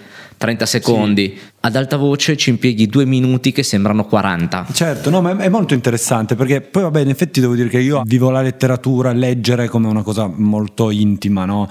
30 0.41 0.65
secondi. 0.65 1.37
Ad 1.59 1.75
alta 1.75 1.97
voce 1.97 2.35
ci 2.35 2.49
impieghi 2.49 2.87
due 2.87 3.05
minuti 3.05 3.51
che 3.51 3.61
sembrano 3.61 4.05
40 4.05 4.65
Certo, 4.73 5.11
no, 5.11 5.21
ma 5.21 5.37
è 5.37 5.37
è 5.37 5.49
molto 5.49 5.75
interessante 5.75 6.35
perché 6.35 6.61
poi 6.61 6.81
vabbè, 6.81 7.01
in 7.01 7.09
effetti 7.09 7.39
devo 7.39 7.53
dire 7.53 7.69
che 7.69 7.79
io 7.79 8.01
vivo 8.05 8.31
la 8.31 8.41
letteratura, 8.41 9.11
leggere 9.11 9.67
come 9.67 9.87
una 9.87 10.01
cosa 10.01 10.27
molto 10.33 10.89
intima, 10.89 11.45
no? 11.45 11.69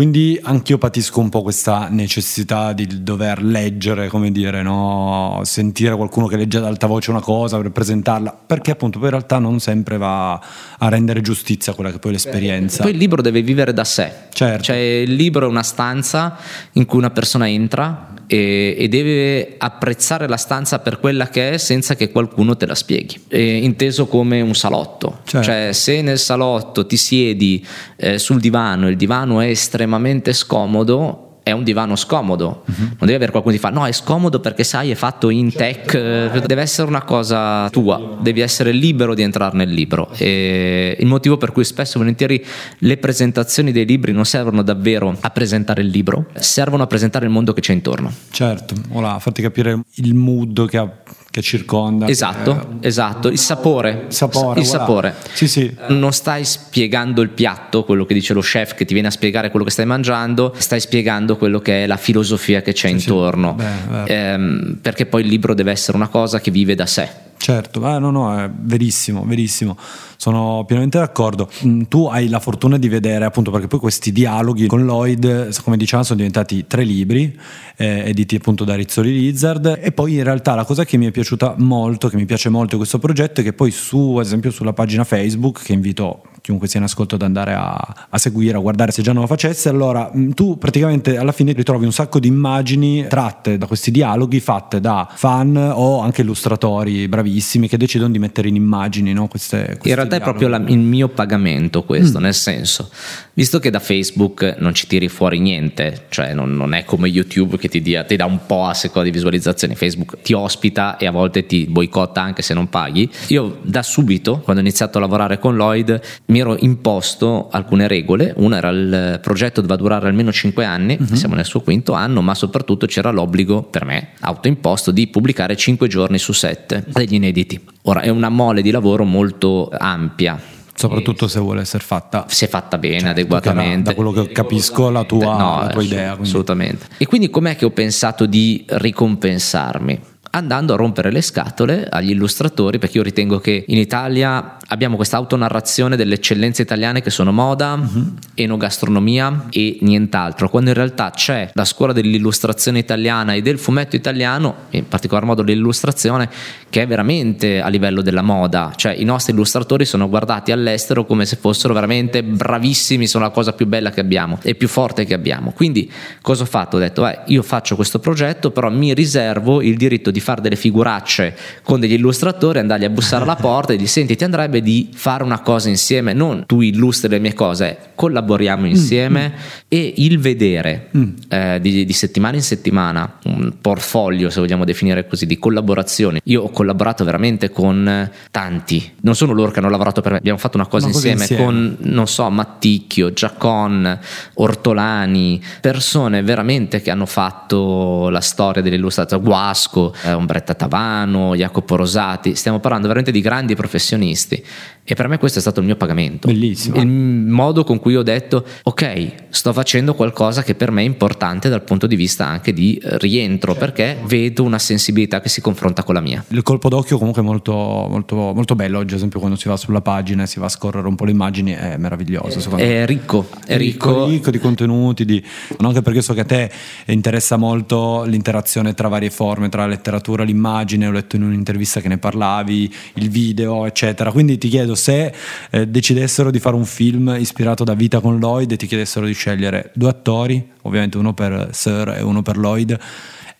Quindi 0.00 0.40
anch'io 0.42 0.78
patisco 0.78 1.20
un 1.20 1.28
po' 1.28 1.42
questa 1.42 1.88
necessità 1.90 2.72
di 2.72 3.02
dover 3.02 3.42
leggere, 3.42 4.08
come 4.08 4.32
dire, 4.32 4.62
no? 4.62 5.42
Sentire 5.44 5.94
qualcuno 5.94 6.26
che 6.26 6.36
legge 6.36 6.56
ad 6.56 6.64
alta 6.64 6.86
voce 6.86 7.10
una 7.10 7.20
cosa 7.20 7.58
per 7.58 7.70
presentarla, 7.70 8.34
perché 8.46 8.70
appunto 8.70 8.96
poi 8.96 9.08
in 9.08 9.12
realtà 9.16 9.38
non 9.38 9.60
sempre 9.60 9.98
va 9.98 10.32
a 10.32 10.88
rendere 10.88 11.20
giustizia 11.20 11.72
a 11.72 11.74
quella 11.74 11.90
che 11.90 11.98
poi 11.98 12.12
è 12.12 12.14
l'esperienza. 12.14 12.82
poi 12.82 12.92
il 12.92 12.96
libro 12.96 13.20
deve 13.20 13.42
vivere 13.42 13.74
da 13.74 13.84
sé 13.84 14.10
Certo. 14.32 14.62
cioè 14.62 14.76
il 14.76 15.12
libro 15.12 15.44
è 15.44 15.50
una 15.50 15.62
stanza 15.62 16.38
in 16.72 16.86
cui 16.86 16.96
una 16.96 17.10
persona 17.10 17.46
entra 17.46 18.14
e, 18.32 18.76
e 18.78 18.88
deve 18.88 19.56
apprezzare 19.58 20.28
la 20.28 20.36
stanza 20.36 20.78
per 20.78 21.00
quella 21.00 21.28
che 21.28 21.50
è 21.50 21.56
senza 21.58 21.96
che 21.96 22.12
qualcuno 22.12 22.56
te 22.56 22.64
la 22.66 22.76
spieghi 22.76 23.20
Eh, 23.26 23.56
inteso 23.56 24.06
come 24.06 24.40
un 24.40 24.54
salotto 24.54 25.18
Certo. 25.24 25.44
cioè 25.44 25.70
se 25.72 26.00
nel 26.00 26.18
salotto 26.18 26.86
ti 26.86 26.96
siedi 26.96 27.66
eh, 27.96 28.18
sul 28.18 28.38
divano 28.38 28.86
e 28.86 28.90
il 28.90 28.96
divano 28.96 29.40
è 29.40 29.46
estremamente 29.48 30.32
scomodo 30.32 31.29
è 31.50 31.52
un 31.52 31.62
divano 31.64 31.96
scomodo, 31.96 32.62
Mhm. 32.66 32.76
non 32.84 32.96
deve 33.00 33.14
avere 33.14 33.30
qualcuno 33.30 33.54
che 33.54 33.60
ti 33.60 33.66
fa 33.66 33.70
no 33.72 33.86
è 33.86 33.92
scomodo 33.92 34.40
perché 34.40 34.64
sai 34.64 34.90
è 34.90 34.94
fatto 34.94 35.28
in 35.30 35.52
tech, 35.52 35.94
eh, 35.94 36.42
deve 36.46 36.62
essere 36.62 36.88
una 36.88 37.02
cosa 37.02 37.68
tua, 37.70 38.16
devi 38.20 38.40
essere 38.40 38.72
libero 38.72 39.14
di 39.14 39.22
entrare 39.22 39.56
nel 39.56 39.70
libro. 39.70 40.10
E 40.16 40.96
il 40.98 41.06
motivo 41.06 41.36
per 41.36 41.52
cui 41.52 41.64
spesso 41.64 41.96
e 41.96 42.00
volentieri 42.00 42.44
le 42.78 42.96
presentazioni 42.96 43.72
dei 43.72 43.84
libri 43.86 44.12
non 44.12 44.24
servono 44.24 44.62
davvero 44.62 45.16
a 45.20 45.30
presentare 45.30 45.82
il 45.82 45.88
libro, 45.88 46.26
servono 46.34 46.82
a 46.82 46.86
presentare 46.86 47.24
il 47.26 47.30
mondo 47.30 47.52
che 47.52 47.60
c'è 47.60 47.72
intorno. 47.72 48.12
Certo, 48.30 48.74
voilà, 48.88 49.18
farti 49.18 49.42
capire 49.42 49.80
il 49.94 50.14
mood 50.14 50.68
che, 50.68 50.76
ha- 50.78 50.90
che 51.30 51.42
circonda. 51.42 52.08
Esatto, 52.08 52.78
esatto, 52.80 53.28
il 53.28 53.38
sapore, 53.38 54.06
sapore, 54.08 54.60
il 54.60 54.66
voilà. 54.66 54.78
sapore. 54.78 55.14
Sì, 55.32 55.46
sì. 55.46 55.74
Non 55.88 56.12
stai 56.12 56.44
spiegando 56.44 57.22
il 57.22 57.28
piatto, 57.28 57.84
quello 57.84 58.04
che 58.04 58.14
dice 58.14 58.34
lo 58.34 58.40
chef 58.40 58.74
che 58.74 58.84
ti 58.84 58.92
viene 58.92 59.08
a 59.08 59.12
spiegare 59.12 59.50
quello 59.50 59.64
che 59.64 59.70
stai 59.70 59.86
mangiando, 59.86 60.52
stai 60.56 60.80
spiegando 60.80 61.36
quello 61.36 61.60
che 61.60 61.84
è 61.84 61.86
la 61.86 61.96
filosofia 61.96 62.62
che 62.62 62.72
c'è 62.72 62.88
sì. 62.88 62.94
intorno. 62.94 63.54
Beh. 63.54 64.04
Ehm, 64.06 64.78
perché 64.82 65.06
poi 65.06 65.22
il 65.22 65.28
libro 65.28 65.54
deve 65.54 65.70
essere 65.70 65.96
una 65.96 66.08
cosa 66.08 66.40
che 66.40 66.50
vive 66.50 66.74
da 66.74 66.86
sé. 66.86 67.08
Certo, 67.36 67.82
ah, 67.84 67.98
no, 67.98 68.10
no, 68.10 68.38
è 68.38 68.50
verissimo, 68.52 69.24
verissimo, 69.24 69.78
sono 70.20 70.64
pienamente 70.66 70.98
d'accordo. 70.98 71.48
Mm, 71.64 71.84
Tu 71.88 72.04
hai 72.04 72.28
la 72.28 72.40
fortuna 72.40 72.76
di 72.76 72.90
vedere, 72.90 73.24
appunto, 73.24 73.50
perché 73.50 73.68
poi 73.68 73.78
questi 73.78 74.12
dialoghi 74.12 74.66
con 74.66 74.84
Lloyd, 74.84 75.58
come 75.62 75.78
dicevamo, 75.78 76.04
sono 76.04 76.18
diventati 76.18 76.66
tre 76.66 76.84
libri, 76.84 77.34
eh, 77.76 78.02
editi 78.04 78.36
appunto 78.36 78.64
da 78.64 78.74
Rizzoli 78.74 79.18
Lizard, 79.18 79.78
e 79.80 79.92
poi 79.92 80.16
in 80.16 80.22
realtà 80.22 80.54
la 80.54 80.66
cosa 80.66 80.84
che 80.84 80.98
mi 80.98 81.06
è 81.06 81.10
piaciuta 81.10 81.54
molto, 81.56 82.08
che 82.08 82.16
mi 82.16 82.26
piace 82.26 82.50
molto 82.50 82.72
di 82.72 82.76
questo 82.76 82.98
progetto, 82.98 83.40
è 83.40 83.42
che 83.42 83.54
poi 83.54 83.70
su, 83.70 84.16
ad 84.16 84.26
esempio, 84.26 84.50
sulla 84.50 84.74
pagina 84.74 85.04
Facebook, 85.04 85.62
che 85.62 85.72
invito 85.72 86.24
chiunque 86.40 86.68
sia 86.68 86.78
in 86.80 86.86
ascolto 86.86 87.14
ad 87.16 87.22
andare 87.22 87.54
a, 87.54 88.06
a 88.08 88.18
seguire, 88.18 88.56
a 88.56 88.60
guardare 88.60 88.92
se 88.92 89.02
già 89.02 89.12
non 89.12 89.22
lo 89.22 89.28
facesse, 89.28 89.68
allora 89.68 90.10
mh, 90.12 90.30
tu 90.34 90.58
praticamente 90.58 91.16
alla 91.16 91.32
fine 91.32 91.52
ritrovi 91.52 91.84
un 91.84 91.92
sacco 91.92 92.18
di 92.18 92.28
immagini 92.28 93.06
tratte 93.08 93.58
da 93.58 93.66
questi 93.66 93.90
dialoghi 93.90 94.40
fatte 94.40 94.80
da 94.80 95.08
fan 95.12 95.56
o 95.56 96.00
anche 96.00 96.22
illustratori 96.22 97.08
bravissimi 97.08 97.68
che 97.68 97.76
decidono 97.76 98.10
di 98.12 98.18
mettere 98.18 98.48
in 98.48 98.54
immagini 98.56 99.12
no, 99.12 99.26
queste, 99.28 99.64
questi 99.64 99.88
In 99.88 99.94
realtà 99.94 100.16
è 100.16 100.18
dialoghi. 100.18 100.38
proprio 100.44 100.48
la- 100.48 100.70
il 100.70 100.78
mio 100.78 101.08
pagamento 101.08 101.82
questo, 101.84 102.18
Mm. 102.18 102.22
nel 102.22 102.34
senso, 102.34 102.90
visto 103.34 103.58
che 103.58 103.70
da 103.70 103.78
Facebook 103.80 104.56
non 104.58 104.74
ci 104.74 104.86
tiri 104.86 105.08
fuori 105.08 105.38
niente, 105.40 106.06
cioè 106.08 106.34
non, 106.34 106.54
non 106.56 106.72
è 106.74 106.84
come 106.84 107.08
YouTube 107.08 107.56
che 107.58 107.68
ti, 107.68 107.80
dia- 107.82 108.04
ti 108.04 108.16
dà 108.16 108.24
un 108.24 108.40
po' 108.46 108.64
a 108.64 108.74
seconda 108.74 109.08
di 109.08 109.14
visualizzazioni, 109.14 109.74
Facebook 109.74 110.20
ti 110.22 110.32
ospita 110.32 110.96
e 110.96 111.06
a 111.06 111.10
volte 111.10 111.46
ti 111.46 111.66
boicotta 111.66 112.20
anche 112.20 112.42
se 112.42 112.54
non 112.54 112.68
paghi, 112.68 113.08
io 113.28 113.58
da 113.62 113.82
subito, 113.82 114.40
quando 114.40 114.60
ho 114.62 114.64
iniziato 114.64 114.98
a 114.98 115.00
lavorare 115.00 115.38
con 115.38 115.56
Lloyd, 115.56 116.00
mi 116.30 116.38
ero 116.40 116.56
imposto 116.58 117.48
alcune 117.50 117.86
regole, 117.88 118.32
una 118.36 118.56
era 118.58 118.68
il 118.70 119.18
progetto 119.22 119.60
doveva 119.60 119.78
durare 119.80 120.06
almeno 120.08 120.32
5 120.32 120.64
anni, 120.64 120.96
Mhm. 120.98 121.14
siamo 121.14 121.34
nel 121.34 121.44
suo 121.44 121.60
quinto 121.60 121.92
anno, 121.92 122.22
ma 122.22 122.34
soprattutto 122.34 122.86
c'era 122.86 123.10
l'obbligo 123.10 123.62
per 123.62 123.84
me, 123.84 124.10
autoimposto, 124.20 124.90
di 124.90 125.08
pubblicare 125.08 125.56
5 125.56 125.88
giorni 125.88 126.18
su 126.18 126.32
7 126.32 126.84
degli 126.86 127.14
inediti. 127.14 127.60
Ora 127.82 128.00
è 128.00 128.08
una 128.08 128.28
mole 128.28 128.62
di 128.62 128.70
lavoro 128.70 129.04
molto 129.04 129.68
ampia. 129.76 130.40
soprattutto 130.80 131.28
se 131.28 131.38
vuole 131.40 131.60
essere 131.60 131.84
fatta 131.84 132.24
Se 132.26 132.46
fatta 132.46 132.78
bene, 132.78 133.00
Certo, 133.00 133.10
adeguatamente. 133.10 133.82
da 133.90 133.94
quello 133.94 134.12
che 134.12 134.32
capisco 134.32 134.88
la 134.88 135.04
tua, 135.04 135.36
No, 135.36 135.60
la 135.60 135.68
tua 135.68 135.82
idea 135.82 136.12
quindi. 136.12 136.28
Assolutamente. 136.28 136.86
E 136.96 137.06
quindi 137.06 137.28
com'è 137.28 137.54
che 137.54 137.66
ho 137.66 137.70
pensato 137.70 138.24
di 138.24 138.64
ricompensarmi? 138.66 140.00
Andando 140.30 140.74
a 140.74 140.76
rompere 140.76 141.10
le 141.10 141.22
scatole 141.22 141.88
agli 141.88 142.10
illustratori 142.10 142.78
perché 142.78 142.98
io 142.98 143.02
ritengo 143.02 143.38
che 143.40 143.64
in 143.66 143.78
Italia 143.78 144.56
abbiamo 144.68 144.96
questa 144.96 145.16
autonarrazione 145.16 145.96
delle 145.96 146.14
eccellenze 146.14 146.62
italiane 146.62 147.02
che 147.02 147.10
sono 147.10 147.32
moda, 147.32 147.74
uh-huh. 147.74 148.12
enogastronomia 148.34 149.46
e 149.50 149.78
nient'altro, 149.80 150.48
quando 150.48 150.70
in 150.70 150.76
realtà 150.76 151.10
c'è 151.10 151.50
la 151.54 151.64
scuola 151.64 151.92
dell'illustrazione 151.92 152.78
italiana 152.78 153.34
e 153.34 153.42
del 153.42 153.58
fumetto 153.58 153.96
italiano, 153.96 154.54
in 154.70 154.86
particolar 154.86 155.24
modo 155.24 155.42
l'illustrazione, 155.42 156.28
che 156.68 156.82
è 156.82 156.86
veramente 156.86 157.60
a 157.60 157.68
livello 157.68 158.00
della 158.00 158.22
moda, 158.22 158.72
cioè 158.76 158.92
i 158.92 159.04
nostri 159.04 159.32
illustratori 159.32 159.84
sono 159.84 160.08
guardati 160.08 160.52
all'estero 160.52 161.04
come 161.04 161.26
se 161.26 161.36
fossero 161.36 161.74
veramente 161.74 162.22
bravissimi, 162.22 163.08
sono 163.08 163.24
la 163.24 163.30
cosa 163.30 163.52
più 163.52 163.66
bella 163.66 163.90
che 163.90 164.00
abbiamo 164.00 164.38
e 164.42 164.54
più 164.54 164.68
forte 164.68 165.04
che 165.04 165.14
abbiamo. 165.14 165.50
Quindi 165.50 165.90
cosa 166.20 166.44
ho 166.44 166.46
fatto? 166.46 166.76
Ho 166.76 166.80
detto, 166.80 167.06
eh, 167.06 167.20
io 167.26 167.42
faccio 167.42 167.74
questo 167.74 167.98
progetto, 167.98 168.52
però 168.52 168.70
mi 168.70 168.94
riservo 168.94 169.60
il 169.60 169.76
diritto 169.76 170.12
di 170.12 170.19
fare 170.20 170.40
delle 170.40 170.56
figuracce 170.56 171.36
con 171.62 171.80
degli 171.80 171.94
illustratori, 171.94 172.58
andargli 172.58 172.84
a 172.84 172.90
bussare 172.90 173.22
alla 173.22 173.36
porta 173.40 173.72
e 173.72 173.76
di 173.76 173.86
senti 173.86 174.16
ti 174.16 174.24
andrebbe 174.24 174.62
di 174.62 174.90
fare 174.92 175.22
una 175.22 175.40
cosa 175.40 175.68
insieme, 175.68 176.12
non 176.12 176.44
tu 176.46 176.60
illustri 176.60 177.08
le 177.08 177.18
mie 177.18 177.34
cose, 177.34 177.90
collaboriamo 177.94 178.62
mm, 178.62 178.66
insieme 178.66 179.32
mm, 179.34 179.38
e 179.68 179.94
il 179.96 180.18
vedere 180.18 180.88
mm. 180.96 181.08
eh, 181.28 181.58
di, 181.60 181.84
di, 181.84 181.92
settimana 181.92 182.36
in 182.36 182.42
settimana 182.42 183.18
un 183.24 183.54
portfolio, 183.60 184.30
se 184.30 184.40
vogliamo 184.40 184.64
definire 184.64 185.06
così, 185.06 185.26
di 185.26 185.38
collaborazioni. 185.38 186.20
Io 186.24 186.42
ho 186.42 186.50
collaborato 186.50 187.04
veramente 187.04 187.50
con 187.50 188.10
tanti, 188.30 188.92
non 189.00 189.14
sono 189.14 189.32
loro 189.32 189.50
che 189.50 189.58
hanno 189.58 189.68
lavorato 189.68 190.00
per 190.00 190.12
me, 190.12 190.18
abbiamo 190.18 190.38
fatto 190.38 190.56
una 190.56 190.66
cosa, 190.66 190.86
una 190.86 190.94
insieme, 190.94 191.20
insieme, 191.20 191.44
con, 191.44 191.76
non 191.80 192.06
so, 192.06 192.28
Matticchio, 192.30 193.12
Giacon, 193.12 193.98
Ortolani, 194.34 195.42
persone 195.60 196.22
veramente 196.22 196.80
che 196.80 196.90
hanno 196.90 197.06
fatto 197.06 198.08
la 198.08 198.20
storia 198.20 198.62
dell'illustrazione, 198.62 199.22
Guasco, 199.22 199.94
Ombretta 200.16 200.54
Tavano, 200.54 201.34
Jacopo 201.34 201.76
Rosati, 201.76 202.34
stiamo 202.34 202.58
parlando 202.58 202.86
veramente 202.86 203.12
di 203.12 203.20
grandi 203.20 203.54
professionisti 203.54 204.44
e 204.82 204.94
per 204.94 205.08
me 205.08 205.18
questo 205.18 205.38
è 205.38 205.40
stato 205.40 205.60
il 205.60 205.66
mio 205.66 205.76
pagamento. 205.76 206.26
Bellissimo. 206.26 206.76
Il 206.76 206.86
modo 206.86 207.64
con 207.64 207.78
cui 207.78 207.96
ho 207.96 208.02
detto, 208.02 208.44
ok, 208.62 209.12
sto 209.28 209.52
facendo 209.52 209.94
qualcosa 209.94 210.42
che 210.42 210.54
per 210.54 210.70
me 210.70 210.82
è 210.82 210.84
importante 210.84 211.48
dal 211.48 211.62
punto 211.62 211.86
di 211.86 211.96
vista 211.96 212.26
anche 212.26 212.52
di 212.52 212.80
rientro, 212.82 213.52
certo. 213.52 213.66
perché 213.66 213.98
vedo 214.06 214.42
una 214.42 214.58
sensibilità 214.58 215.20
che 215.20 215.28
si 215.28 215.40
confronta 215.40 215.84
con 215.84 215.94
la 215.94 216.00
mia. 216.00 216.24
Il 216.28 216.42
colpo 216.42 216.68
d'occhio 216.68 216.98
comunque 216.98 217.22
è 217.22 217.24
molto, 217.24 217.52
molto, 217.54 218.16
molto 218.34 218.54
bello, 218.56 218.78
oggi 218.78 218.92
ad 218.92 218.98
esempio 218.98 219.20
quando 219.20 219.36
si 219.36 219.48
va 219.48 219.56
sulla 219.56 219.80
pagina 219.80 220.24
e 220.24 220.26
si 220.26 220.38
va 220.40 220.46
a 220.46 220.50
scorrere 220.50 220.88
un 220.88 220.96
po' 220.96 221.04
le 221.04 221.12
immagini, 221.12 221.52
è 221.52 221.76
meraviglioso. 221.76 222.56
È, 222.56 222.82
è 222.82 222.86
ricco, 222.86 223.28
è 223.46 223.56
ricco. 223.56 224.06
ricco. 224.06 224.30
di 224.30 224.38
contenuti, 224.38 225.04
di... 225.04 225.22
anche 225.58 225.82
perché 225.82 226.02
so 226.02 226.14
che 226.14 226.20
a 226.20 226.24
te 226.24 226.50
interessa 226.86 227.36
molto 227.36 228.02
l'interazione 228.04 228.74
tra 228.74 228.88
varie 228.88 229.10
forme, 229.10 229.48
tra 229.48 229.62
la 229.62 229.68
letteratura, 229.68 230.24
l'immagine, 230.24 230.86
ho 230.86 230.90
letto 230.90 231.16
in 231.16 231.22
un'intervista 231.22 231.80
che 231.80 231.88
ne 231.88 231.98
parlavi, 231.98 232.72
il 232.94 233.08
video, 233.08 233.66
eccetera. 233.66 234.10
Quindi 234.10 234.38
ti 234.38 234.48
chiedo 234.48 234.69
se 234.74 235.12
eh, 235.50 235.66
decidessero 235.66 236.30
di 236.30 236.38
fare 236.38 236.56
un 236.56 236.64
film 236.64 237.14
ispirato 237.18 237.64
da 237.64 237.74
Vita 237.74 238.00
con 238.00 238.18
Lloyd 238.18 238.52
e 238.52 238.56
ti 238.56 238.66
chiedessero 238.66 239.06
di 239.06 239.12
scegliere 239.12 239.70
due 239.74 239.88
attori, 239.88 240.50
ovviamente 240.62 240.98
uno 240.98 241.14
per 241.14 241.48
Sir 241.52 241.96
e 241.98 242.02
uno 242.02 242.22
per 242.22 242.36
Lloyd, 242.36 242.78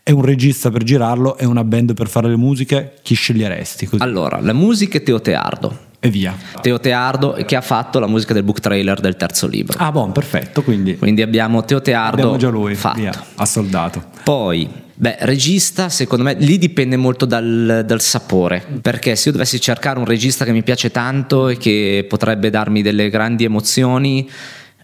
e 0.03 0.13
un 0.13 0.23
regista 0.23 0.71
per 0.71 0.83
girarlo 0.83 1.37
e 1.37 1.45
una 1.45 1.65
band 1.65 1.95
per 1.95 2.09
fare 2.09 2.29
le 2.29 2.37
musiche, 2.37 2.95
chi 3.03 3.15
sceglieresti? 3.15 3.87
Così? 3.87 4.03
Allora, 4.03 4.41
la 4.41 4.53
musica 4.53 4.99
è 4.99 5.03
Teo 5.03 5.21
Teardo. 5.21 5.89
E 6.03 6.09
via. 6.09 6.35
Teo 6.63 6.81
Teardo 6.81 7.37
che 7.47 7.57
ha 7.57 7.61
fatto 7.61 7.99
la 7.99 8.07
musica 8.07 8.33
del 8.33 8.43
book 8.43 8.61
trailer 8.61 9.01
del 9.01 9.17
terzo 9.17 9.47
libro. 9.47 9.77
Ah, 9.79 9.93
buon, 9.93 10.13
perfetto. 10.13 10.63
Quindi, 10.63 10.97
quindi 10.97 11.21
abbiamo 11.21 11.63
Teo 11.65 11.83
Teardo. 11.83 12.23
Abbiamo 12.23 12.39
già 12.39 12.49
lui, 12.49 12.75
fatto. 12.75 12.99
via, 12.99 13.13
a 13.35 13.45
soldato. 13.45 14.03
Poi 14.25 14.69
Beh, 15.01 15.17
regista, 15.21 15.89
secondo 15.89 16.25
me, 16.25 16.35
lì 16.35 16.59
dipende 16.59 16.99
molto 16.99 17.25
dal, 17.25 17.85
dal, 17.87 18.03
sapore, 18.03 18.63
perché 18.83 19.17
se 19.17 19.29
io 19.29 19.33
dovessi 19.33 19.59
cercare 19.59 19.99
un 19.99 20.05
regista 20.05 20.45
che 20.45 20.53
mi 20.53 20.63
piace 20.63 20.91
tanto 20.91 21.49
e 21.49 21.57
che 21.57 22.05
potrebbe 22.07 22.51
darmi 22.51 22.83
delle 22.83 23.09
grandi 23.09 23.45
emozioni, 23.45 24.29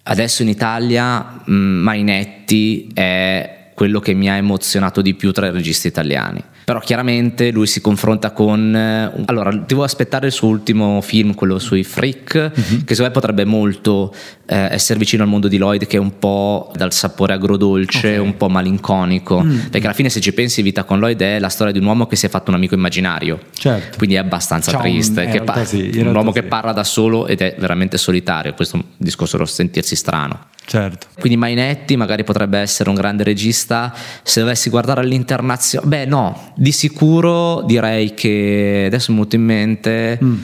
adesso 0.04 0.40
in 0.40 0.48
Italia 0.48 1.42
mm, 1.50 1.82
Mainetti 1.82 2.88
è 2.94 3.72
quello 3.74 4.00
che 4.00 4.14
mi 4.14 4.30
ha 4.30 4.36
emozionato 4.36 5.02
di 5.02 5.12
più 5.12 5.32
tra 5.32 5.48
i 5.48 5.50
registi 5.50 5.86
italiani 5.86 6.42
però 6.66 6.80
chiaramente 6.80 7.52
lui 7.52 7.68
si 7.68 7.80
confronta 7.80 8.32
con 8.32 8.74
eh, 8.74 9.22
allora 9.26 9.54
devo 9.54 9.84
aspettare 9.84 10.26
il 10.26 10.32
suo 10.32 10.48
ultimo 10.48 11.00
film 11.00 11.32
quello 11.34 11.60
sui 11.60 11.84
freak 11.84 12.50
uh-huh. 12.52 12.62
che 12.84 12.96
secondo 12.96 13.02
me 13.04 13.10
potrebbe 13.10 13.44
molto 13.44 14.12
eh, 14.46 14.66
essere 14.72 14.98
vicino 14.98 15.22
al 15.22 15.28
mondo 15.28 15.46
di 15.46 15.58
Lloyd 15.58 15.86
che 15.86 15.96
è 15.96 16.00
un 16.00 16.18
po' 16.18 16.72
dal 16.74 16.92
sapore 16.92 17.34
agrodolce 17.34 17.98
okay. 17.98 18.18
un 18.18 18.36
po' 18.36 18.48
malinconico 18.48 19.44
mm. 19.44 19.58
perché 19.70 19.86
alla 19.86 19.94
fine 19.94 20.08
se 20.08 20.18
ci 20.18 20.32
pensi 20.32 20.60
Vita 20.60 20.82
con 20.82 20.98
Lloyd 20.98 21.20
è 21.20 21.38
la 21.38 21.50
storia 21.50 21.72
di 21.72 21.78
un 21.78 21.84
uomo 21.84 22.08
che 22.08 22.16
si 22.16 22.26
è 22.26 22.28
fatto 22.28 22.50
un 22.50 22.56
amico 22.56 22.74
immaginario 22.74 23.38
certo. 23.52 23.98
quindi 23.98 24.16
è 24.16 24.18
abbastanza 24.18 24.72
Ciao, 24.72 24.80
triste 24.80 25.20
un, 25.38 25.44
pa- 25.44 25.64
sì, 25.64 25.92
un 25.98 26.12
uomo 26.16 26.32
sì. 26.32 26.40
che 26.40 26.46
parla 26.48 26.72
da 26.72 26.82
solo 26.82 27.28
ed 27.28 27.42
è 27.42 27.54
veramente 27.60 27.96
solitario 27.96 28.52
questo 28.54 28.82
discorso 28.96 29.36
da 29.36 29.46
sentirsi 29.46 29.94
strano 29.94 30.46
Certo. 30.66 31.06
Quindi 31.18 31.38
Mainetti 31.38 31.96
magari 31.96 32.24
potrebbe 32.24 32.58
essere 32.58 32.88
un 32.88 32.96
grande 32.96 33.22
regista. 33.22 33.94
Se 34.22 34.40
dovessi 34.40 34.68
guardare 34.68 35.00
all'internazionale, 35.00 35.88
beh, 35.88 36.04
no, 36.06 36.52
di 36.56 36.72
sicuro 36.72 37.62
direi 37.62 38.14
che 38.14 38.84
adesso 38.86 39.12
mi 39.12 39.24
è 39.24 39.34
in 39.34 39.42
mente. 39.42 40.18
Mm. 40.22 40.36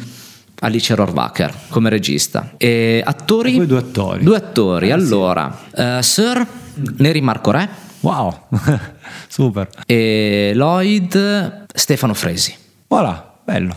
Alice 0.61 0.95
Rohrwacher 0.95 1.53
come 1.69 1.91
regista. 1.91 2.53
E 2.57 3.03
attori? 3.05 3.59
E 3.59 3.67
due 3.67 3.79
attori. 3.79 4.23
Due 4.23 4.37
attori. 4.37 4.89
Eh, 4.89 4.93
allora, 4.93 5.59
sì. 5.75 5.81
uh, 5.81 6.01
Sir 6.01 6.47
Neri 6.99 7.21
Marco 7.21 7.51
Re. 7.51 7.69
Wow, 8.01 8.47
super. 9.27 9.69
E 9.87 10.53
Lloyd 10.55 11.65
Stefano 11.75 12.15
Fresi. 12.15 12.55
Voilà, 12.87 13.41
bello. 13.45 13.77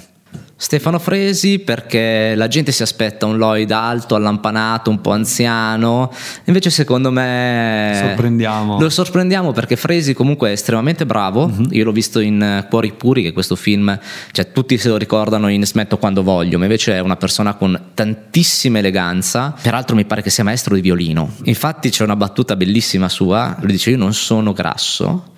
Stefano 0.66 0.98
Fresi 0.98 1.60
perché 1.60 2.34
la 2.36 2.48
gente 2.48 2.72
si 2.72 2.82
aspetta 2.82 3.28
un 3.28 3.38
Lloyd 3.38 3.70
alto, 3.70 4.16
allampanato, 4.16 4.90
un 4.90 5.00
po' 5.00 5.12
anziano, 5.12 6.12
invece 6.46 6.72
secondo 6.72 7.12
me 7.12 7.96
sorprendiamo. 8.02 8.80
lo 8.80 8.90
sorprendiamo 8.90 9.52
perché 9.52 9.76
Fresi 9.76 10.16
comunque 10.16 10.50
è 10.50 10.52
estremamente 10.54 11.06
bravo, 11.06 11.44
uh-huh. 11.44 11.68
io 11.70 11.84
l'ho 11.84 11.92
visto 11.92 12.20
in 12.20 12.66
Cuori 12.68 12.94
Puri 12.94 13.22
che 13.22 13.32
questo 13.32 13.56
film, 13.56 13.96
cioè 14.32 14.52
tutti 14.52 14.80
se 14.80 14.90
lo 14.90 14.98
ricordano 14.98 15.50
in 15.50 15.64
Smetto 15.64 16.00
quando 16.00 16.24
voglio, 16.24 16.58
ma 16.58 16.64
invece 16.64 16.94
è 16.94 17.00
una 17.00 17.16
persona 17.16 17.54
con 17.54 17.80
tantissima 17.94 18.80
eleganza, 18.80 19.54
peraltro 19.62 19.96
mi 19.96 20.06
pare 20.06 20.24
che 20.24 20.32
sia 20.32 20.44
maestro 20.44 20.74
di 20.74 20.82
violino, 20.82 21.32
infatti 21.44 21.92
c'è 21.92 22.04
una 22.04 22.16
battuta 22.16 22.56
bellissima 22.56 23.08
sua, 23.08 23.56
lui 23.60 23.74
dice 23.74 23.92
io 23.92 23.98
non 23.98 24.16
sono 24.16 24.52
grasso, 24.52 25.34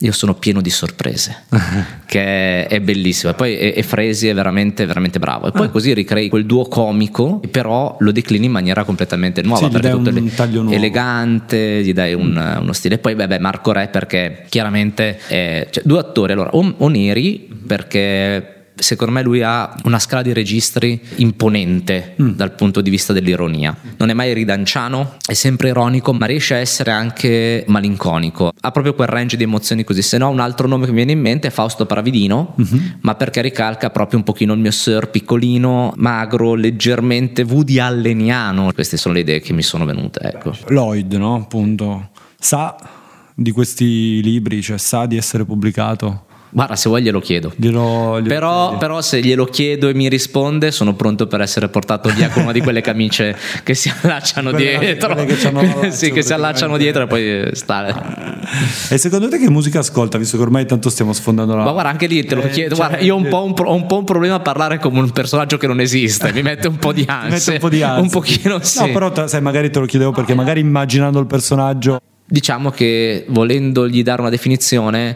io 0.00 0.12
sono 0.12 0.34
pieno 0.34 0.60
di 0.60 0.70
sorprese, 0.70 1.44
che 2.06 2.66
è 2.66 2.80
bellissimo. 2.80 3.32
E 3.32 3.34
poi 3.34 3.56
e, 3.56 3.74
e 3.76 3.82
Fresi 3.82 4.28
è 4.28 4.34
veramente, 4.34 4.86
veramente 4.86 5.18
bravo. 5.18 5.48
E 5.48 5.52
poi 5.52 5.66
ah. 5.66 5.70
così 5.70 5.94
ricrei 5.94 6.28
quel 6.28 6.46
duo 6.46 6.66
comico, 6.66 7.40
però 7.50 7.96
lo 8.00 8.12
declini 8.12 8.46
in 8.46 8.52
maniera 8.52 8.84
completamente 8.84 9.42
nuova. 9.42 9.66
Sì, 9.66 9.72
perché 9.72 9.90
tutto 9.90 10.10
un 10.10 10.34
taglio 10.34 10.62
nuovo. 10.62 10.76
elegante, 10.76 11.82
gli 11.82 11.92
dai 11.92 12.12
un, 12.14 12.32
mm. 12.32 12.62
uno 12.62 12.72
stile. 12.72 12.96
E 12.96 12.98
poi, 12.98 13.14
beh, 13.14 13.38
Marco 13.38 13.72
Re, 13.72 13.88
perché 13.88 14.44
chiaramente 14.48 15.18
è, 15.28 15.68
cioè, 15.70 15.82
due 15.86 15.98
attori. 16.00 16.32
Allora, 16.32 16.50
o, 16.54 16.74
o 16.76 16.88
Neri, 16.88 17.48
perché 17.66 18.63
secondo 18.74 19.12
me 19.12 19.22
lui 19.22 19.42
ha 19.42 19.74
una 19.84 19.98
scala 19.98 20.22
di 20.22 20.32
registri 20.32 21.00
imponente 21.16 22.16
mm. 22.20 22.30
dal 22.30 22.54
punto 22.54 22.80
di 22.80 22.90
vista 22.90 23.12
dell'ironia. 23.12 23.76
Non 23.98 24.10
è 24.10 24.14
mai 24.14 24.32
ridanciano, 24.34 25.16
è 25.24 25.32
sempre 25.32 25.68
ironico, 25.68 26.12
ma 26.12 26.26
riesce 26.26 26.54
a 26.54 26.58
essere 26.58 26.90
anche 26.90 27.64
malinconico. 27.68 28.52
Ha 28.60 28.70
proprio 28.70 28.94
quel 28.94 29.08
range 29.08 29.36
di 29.36 29.44
emozioni 29.44 29.84
così. 29.84 30.02
Se 30.02 30.18
no, 30.18 30.28
un 30.28 30.40
altro 30.40 30.66
nome 30.66 30.84
che 30.84 30.90
mi 30.90 30.96
viene 30.96 31.12
in 31.12 31.20
mente 31.20 31.48
è 31.48 31.50
Fausto 31.50 31.86
Paravidino, 31.86 32.56
mm-hmm. 32.60 32.86
ma 33.00 33.14
perché 33.14 33.40
ricalca 33.40 33.90
proprio 33.90 34.18
un 34.18 34.24
pochino 34.24 34.52
il 34.52 34.60
mio 34.60 34.72
sir 34.72 35.08
piccolino, 35.08 35.92
magro, 35.96 36.54
leggermente 36.54 37.42
Woody 37.42 37.78
Alleniano. 37.78 38.72
Queste 38.72 38.96
sono 38.96 39.14
le 39.14 39.20
idee 39.20 39.40
che 39.40 39.52
mi 39.52 39.62
sono 39.62 39.84
venute. 39.84 40.20
Ecco. 40.20 40.52
Lloyd, 40.68 41.12
no? 41.14 41.36
Appunto. 41.36 42.10
Sa 42.38 42.76
di 43.34 43.50
questi 43.52 44.22
libri, 44.22 44.62
cioè 44.62 44.78
sa 44.78 45.06
di 45.06 45.16
essere 45.16 45.44
pubblicato 45.44 46.26
Guarda, 46.54 46.76
se 46.76 46.88
vuoi 46.88 47.02
glielo 47.02 47.18
chiedo. 47.18 47.52
Glielo, 47.56 48.20
glielo 48.20 48.28
però, 48.28 48.78
però, 48.78 49.02
se 49.02 49.20
glielo 49.20 49.44
chiedo 49.44 49.88
e 49.88 49.94
mi 49.94 50.08
risponde, 50.08 50.70
sono 50.70 50.94
pronto 50.94 51.26
per 51.26 51.40
essere 51.40 51.66
portato 51.66 52.08
via 52.10 52.28
con 52.28 52.44
una 52.44 52.52
di 52.52 52.60
quelle 52.60 52.80
camicie 52.80 53.36
che 53.64 53.74
si 53.74 53.92
allacciano 53.92 54.50
quelle, 54.50 54.78
dietro. 54.78 55.14
Quelle 55.14 55.34
che, 55.34 55.90
sì, 55.90 56.12
che 56.12 56.22
si 56.22 56.32
allacciano 56.32 56.76
dietro 56.76 57.02
e 57.02 57.06
poi 57.08 57.56
sta. 57.56 58.38
E 58.88 58.98
secondo 58.98 59.28
te 59.28 59.38
che 59.38 59.50
musica 59.50 59.80
ascolta? 59.80 60.16
Visto 60.16 60.36
che 60.36 60.44
ormai 60.44 60.64
tanto 60.64 60.90
stiamo 60.90 61.12
sfondando 61.12 61.56
la. 61.56 61.64
Ma 61.64 61.72
guarda, 61.72 61.90
anche 61.90 62.06
lì 62.06 62.24
te 62.24 62.36
lo 62.36 62.42
eh, 62.42 62.50
chiedo. 62.50 62.76
Cioè, 62.76 62.86
guarda, 62.86 63.04
io 63.04 63.14
ho 63.14 63.18
un, 63.18 63.24
un, 63.24 63.30
ho 63.32 63.74
un, 63.74 63.86
po 63.86 63.98
un, 63.98 64.04
problema 64.04 64.36
a 64.36 64.40
parlare 64.40 64.78
come 64.78 65.00
un 65.00 65.10
personaggio 65.10 65.56
che 65.56 65.66
non 65.66 65.80
esiste. 65.80 66.32
Mi 66.32 66.42
mette 66.42 66.68
un 66.68 66.76
po' 66.76 66.92
di 66.92 67.02
ansia. 67.10 67.54
un 67.54 67.58
po' 67.58 67.68
di 67.68 67.82
ansia. 67.82 68.00
Un 68.00 68.10
pochino 68.10 68.62
sì. 68.62 68.78
No, 68.78 68.92
però 68.92 69.26
sai, 69.26 69.40
magari 69.40 69.70
te 69.70 69.80
lo 69.80 69.86
chiedevo 69.86 70.12
perché 70.12 70.34
magari 70.34 70.60
immaginando 70.60 71.18
il 71.18 71.26
personaggio. 71.26 71.98
Diciamo 72.26 72.70
che 72.70 73.26
volendogli 73.28 74.02
dare 74.02 74.20
una 74.20 74.30
definizione 74.30 75.14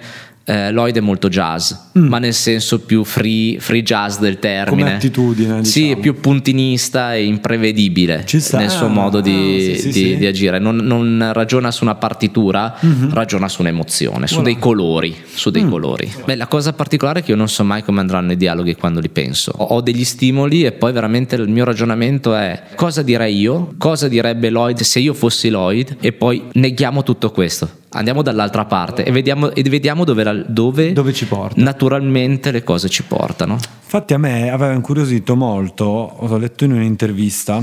eh, 0.51 0.73
Lloyd 0.73 0.97
è 0.97 1.01
molto 1.01 1.29
jazz, 1.29 1.73
ma 1.93 2.19
nel 2.19 2.33
senso 2.33 2.81
più 2.81 3.05
free, 3.05 3.61
free 3.61 3.83
jazz 3.83 4.17
del 4.19 4.39
termine. 4.39 4.83
Come 4.83 4.95
attitudine, 4.97 5.63
Sì, 5.65 5.81
diciamo. 5.83 5.99
è 5.99 6.01
più 6.01 6.21
puntinista 6.21 7.15
e 7.15 7.25
imprevedibile 7.25 8.25
nel 8.53 8.71
suo 8.71 8.87
Ah, 8.87 8.89
modo 8.89 9.21
di, 9.21 9.75
sì, 9.77 9.79
sì, 9.79 9.87
di- 9.87 9.93
sì. 9.93 10.17
di 10.17 10.27
agire. 10.27 10.59
Non, 10.59 10.77
non 10.77 11.31
ragiona 11.35 11.71
su 11.71 11.85
una 11.85 11.97
partitura, 11.97 12.79
ragiona 13.11 13.47
su 13.49 13.61
un'emozione, 13.61 14.27
su 14.27 14.41
dei 14.41 14.59
colori. 14.59 15.15
Su 15.35 15.51
dei 15.51 15.69
colori. 15.69 16.11
Beh, 16.25 16.35
la 16.37 16.47
cosa 16.47 16.73
particolare 16.73 17.21
è 17.21 17.23
che 17.23 17.33
io 17.33 17.37
non 17.37 17.49
so 17.49 17.63
mai 17.65 17.83
come 17.83 18.01
andranno 18.01 18.33
i 18.33 18.37
dialoghi 18.37 18.75
quando 18.75 19.01
li 19.01 19.11
penso. 19.11 19.53
Ho, 19.55 19.65
ho 19.65 19.81
degli 19.83 20.05
stimoli 20.05 20.65
e 20.65 20.73
poi 20.73 20.93
veramente 20.93 21.37
il 21.37 21.49
mio 21.49 21.65
ragionamento 21.65 22.35
è 22.35 22.63
cosa 22.75 23.03
direi 23.03 23.37
io, 23.39 23.75
cosa 23.77 24.09
direbbe 24.09 24.49
Lloyd 24.49 24.81
se 24.81 24.99
io 25.01 25.13
fossi 25.13 25.51
Lloyd 25.51 25.97
e 26.01 26.13
poi 26.13 26.43
neghiamo 26.55 27.03
tutto 27.03 27.31
questo. 27.31 27.69
Andiamo 27.91 28.23
dall'altra 28.23 28.67
parte 28.67 29.05
e 29.05 29.11
vediamo, 29.11 29.51
e 29.51 29.63
vediamo 29.63 30.05
dove, 30.05 30.45
dove 30.47 30.93
Dove 30.93 31.13
ci 31.13 31.27
porta. 31.27 31.61
naturalmente 31.63 32.51
le 32.51 32.63
cose 32.63 32.89
ci 32.89 33.03
portano. 33.03 33.55
Infatti 33.55 34.13
a 34.13 34.19
me 34.19 34.51
aveva 34.51 34.73
incuriosito 34.75 35.35
molto, 35.37 35.85
ho 35.85 36.37
letto 36.37 36.65
in 36.65 36.73
un'intervista 36.73 37.63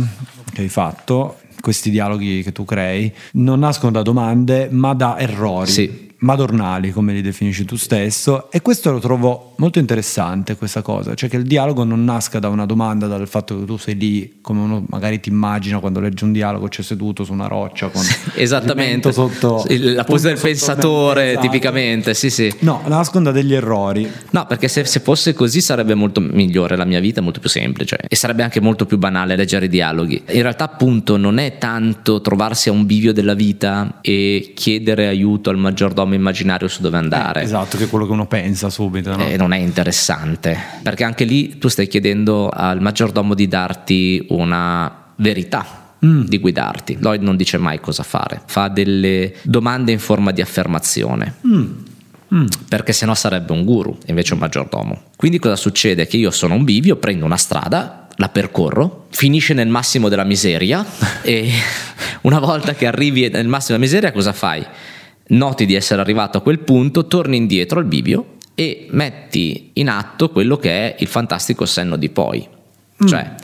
che 0.51 0.61
hai 0.61 0.69
fatto, 0.69 1.37
questi 1.61 1.89
dialoghi 1.89 2.41
che 2.43 2.51
tu 2.51 2.65
crei 2.65 3.13
non 3.33 3.59
nascono 3.59 3.91
da 3.91 4.01
domande 4.01 4.67
ma 4.71 4.93
da 4.93 5.19
errori. 5.19 5.69
Sì. 5.71 6.03
Madornali, 6.17 6.91
come 6.91 7.13
li 7.13 7.21
definisci 7.21 7.65
tu 7.65 7.75
stesso, 7.75 8.49
e 8.49 8.61
questo 8.61 8.91
lo 8.91 8.99
trovo 8.99 9.53
molto 9.57 9.79
interessante, 9.79 10.55
questa 10.55 10.81
cosa, 10.81 11.13
cioè 11.13 11.29
che 11.29 11.37
il 11.37 11.43
dialogo 11.43 11.83
non 11.83 12.03
nasca 12.03 12.39
da 12.39 12.49
una 12.49 12.65
domanda, 12.65 13.07
dal 13.07 13.27
fatto 13.27 13.59
che 13.59 13.65
tu 13.65 13.77
sei 13.77 13.95
lì, 13.95 14.37
come 14.41 14.61
uno 14.61 14.85
magari 14.89 15.19
ti 15.19 15.29
immagina 15.29 15.79
quando 15.79 15.99
legge 15.99 16.23
un 16.23 16.31
dialogo, 16.31 16.67
c'è 16.67 16.81
seduto 16.81 17.23
su 17.23 17.31
una 17.31 17.47
roccia 17.47 17.87
con 17.87 18.03
Esattamente, 18.35 19.11
sotto 19.11 19.65
la 19.67 20.03
pose 20.03 20.29
del 20.29 20.39
pensatore, 20.39 21.31
esatto. 21.31 21.45
tipicamente, 21.45 22.13
sì, 22.13 22.29
sì. 22.29 22.53
No, 22.59 22.81
nascono 22.87 23.25
da 23.25 23.31
degli 23.31 23.53
errori. 23.53 24.09
No, 24.31 24.45
perché 24.45 24.67
se, 24.67 24.85
se 24.85 24.99
fosse 24.99 25.33
così 25.33 25.61
sarebbe 25.61 25.93
molto 25.93 26.19
migliore 26.21 26.75
la 26.75 26.85
mia 26.85 26.99
vita, 26.99 27.21
molto 27.21 27.39
più 27.39 27.49
semplice 27.49 27.97
e 28.07 28.15
sarebbe 28.15 28.43
anche 28.43 28.59
molto 28.59 28.85
più 28.85 28.97
banale 28.97 29.35
leggere 29.35 29.65
i 29.65 29.69
dialoghi. 29.69 30.23
In 30.29 30.41
realtà, 30.41 30.65
appunto, 30.65 31.17
non 31.17 31.37
è 31.37 31.57
tanto 31.57 32.21
trovarsi 32.21 32.69
a 32.69 32.71
un 32.71 32.85
bivio 32.85 33.13
della 33.13 33.33
vita 33.33 33.99
e 34.01 34.53
chiedere 34.55 35.07
aiuto 35.07 35.49
al 35.49 35.57
maggiordomo 35.57 36.13
immaginario 36.13 36.67
su 36.67 36.81
dove 36.81 36.97
andare. 36.97 37.41
Esatto, 37.41 37.77
che 37.77 37.85
è 37.85 37.89
quello 37.89 38.05
che 38.05 38.11
uno 38.11 38.27
pensa 38.27 38.69
subito. 38.69 39.15
no? 39.15 39.25
Eh, 39.25 39.37
non 39.45 39.53
è 39.53 39.57
interessante 39.57 40.57
perché 40.81 41.03
anche 41.03 41.23
lì 41.23 41.59
tu 41.59 41.67
stai 41.67 41.87
chiedendo 41.87 42.49
al 42.49 42.81
maggiordomo 42.81 43.35
di 43.35 43.47
darti 43.47 44.25
una 44.29 45.13
verità. 45.17 45.83
Di 45.99 46.37
guidarti. 46.37 46.97
Lloyd 46.99 47.23
non 47.23 47.35
dice 47.35 47.57
mai 47.57 47.79
cosa 47.79 48.03
fare, 48.03 48.41
fa 48.45 48.67
delle 48.67 49.33
domande 49.41 49.91
in 49.91 49.97
forma 49.97 50.31
di 50.31 50.41
affermazione. 50.41 51.33
Perché 52.69 52.93
sennò 52.93 53.15
sarebbe 53.15 53.53
un 53.53 53.63
guru, 53.63 53.97
invece 54.05 54.33
un 54.33 54.39
maggiordomo. 54.39 55.03
Quindi 55.15 55.39
cosa 55.39 55.55
succede? 55.55 56.05
Che 56.05 56.17
io 56.17 56.29
sono 56.29 56.53
un 56.53 56.63
bivio, 56.63 56.97
prendo 56.97 57.25
una 57.25 57.37
strada, 57.37 58.07
la 58.17 58.29
percorro, 58.29 59.07
finisce 59.09 59.55
nel 59.55 59.67
massimo 59.67 60.07
della 60.07 60.25
miseria 60.25 60.85
e 61.23 61.49
una 62.21 62.39
volta 62.39 62.75
che 62.75 62.85
arrivi 62.85 63.27
nel 63.29 63.47
massimo 63.47 63.77
della 63.77 63.89
miseria 63.89 64.11
cosa 64.11 64.33
fai? 64.33 64.63
Noti 65.27 65.65
di 65.65 65.73
essere 65.73 66.01
arrivato 66.01 66.37
a 66.37 66.41
quel 66.41 66.59
punto, 66.59 67.07
torni 67.07 67.37
indietro 67.37 67.79
al 67.79 67.85
bivio 67.85 68.34
e 68.55 68.87
metti 68.89 69.71
in 69.73 69.89
atto 69.89 70.29
quello 70.29 70.57
che 70.57 70.71
è 70.71 70.95
il 70.99 71.07
fantastico 71.07 71.65
senno 71.65 71.97
di 71.97 72.09
poi. 72.09 72.47
Cioè, 73.05 73.35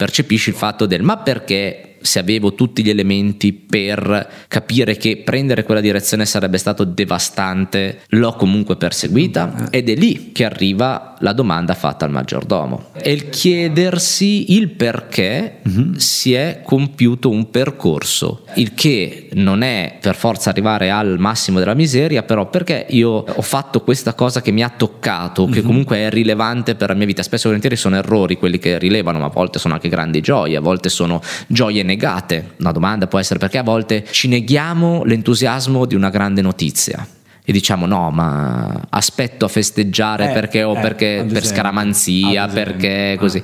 percepisci 0.00 0.48
il 0.48 0.54
fatto 0.54 0.86
del 0.86 1.02
ma 1.02 1.18
perché 1.18 1.90
se 2.00 2.18
avevo 2.18 2.54
tutti 2.54 2.82
gli 2.82 2.88
elementi 2.88 3.52
per 3.52 4.28
capire 4.48 4.96
che 4.96 5.18
prendere 5.18 5.64
quella 5.64 5.80
direzione 5.80 6.24
sarebbe 6.24 6.58
stato 6.58 6.84
devastante, 6.84 8.00
l'ho 8.08 8.32
comunque 8.34 8.76
perseguita? 8.76 9.68
Ed 9.70 9.88
è 9.88 9.94
lì 9.94 10.32
che 10.32 10.44
arriva 10.44 11.16
la 11.20 11.32
domanda 11.32 11.74
fatta 11.74 12.06
al 12.06 12.10
maggiordomo. 12.10 12.86
È 12.92 13.08
il 13.08 13.28
chiedersi 13.28 14.54
il 14.54 14.70
perché 14.70 15.58
si 15.96 16.32
è 16.32 16.60
compiuto 16.64 17.28
un 17.28 17.50
percorso, 17.50 18.44
il 18.54 18.72
che 18.72 19.28
non 19.34 19.62
è 19.62 19.98
per 20.00 20.16
forza 20.16 20.48
arrivare 20.48 20.90
al 20.90 21.18
massimo 21.18 21.58
della 21.58 21.74
miseria, 21.74 22.22
però 22.22 22.48
perché 22.48 22.86
io 22.88 23.10
ho 23.10 23.42
fatto 23.42 23.82
questa 23.82 24.14
cosa 24.14 24.40
che 24.40 24.50
mi 24.50 24.62
ha 24.62 24.72
toccato, 24.74 25.46
che 25.46 25.60
comunque 25.62 25.98
è 25.98 26.10
rilevante 26.10 26.74
per 26.74 26.88
la 26.88 26.94
mia 26.94 27.06
vita. 27.06 27.22
Spesso 27.22 27.44
e 27.44 27.48
volentieri 27.48 27.76
sono 27.76 27.96
errori 27.96 28.36
quelli 28.36 28.58
che 28.58 28.78
rilevano, 28.78 29.18
ma 29.18 29.26
a 29.26 29.30
volte 29.30 29.58
sono 29.58 29.74
anche 29.74 29.89
grandi 29.90 30.22
gioie, 30.22 30.56
a 30.56 30.60
volte 30.60 30.88
sono 30.88 31.20
gioie 31.46 31.82
negate. 31.82 32.52
Una 32.60 32.72
domanda 32.72 33.06
può 33.06 33.18
essere 33.18 33.38
perché 33.38 33.58
a 33.58 33.62
volte 33.62 34.06
ci 34.10 34.28
neghiamo 34.28 35.04
l'entusiasmo 35.04 35.84
di 35.84 35.94
una 35.94 36.08
grande 36.08 36.40
notizia. 36.40 37.06
E 37.42 37.52
diciamo 37.52 37.84
no, 37.84 38.10
ma 38.10 38.86
aspetto 38.90 39.44
a 39.44 39.48
festeggiare 39.48 40.30
Eh, 40.30 40.32
perché, 40.32 40.62
o 40.62 40.76
eh, 40.76 40.80
perché 40.80 41.26
per 41.30 41.44
scaramanzia, 41.44 42.44
ad 42.44 42.50
esempio, 42.50 42.72
perché 42.72 43.18
ah. 43.18 43.42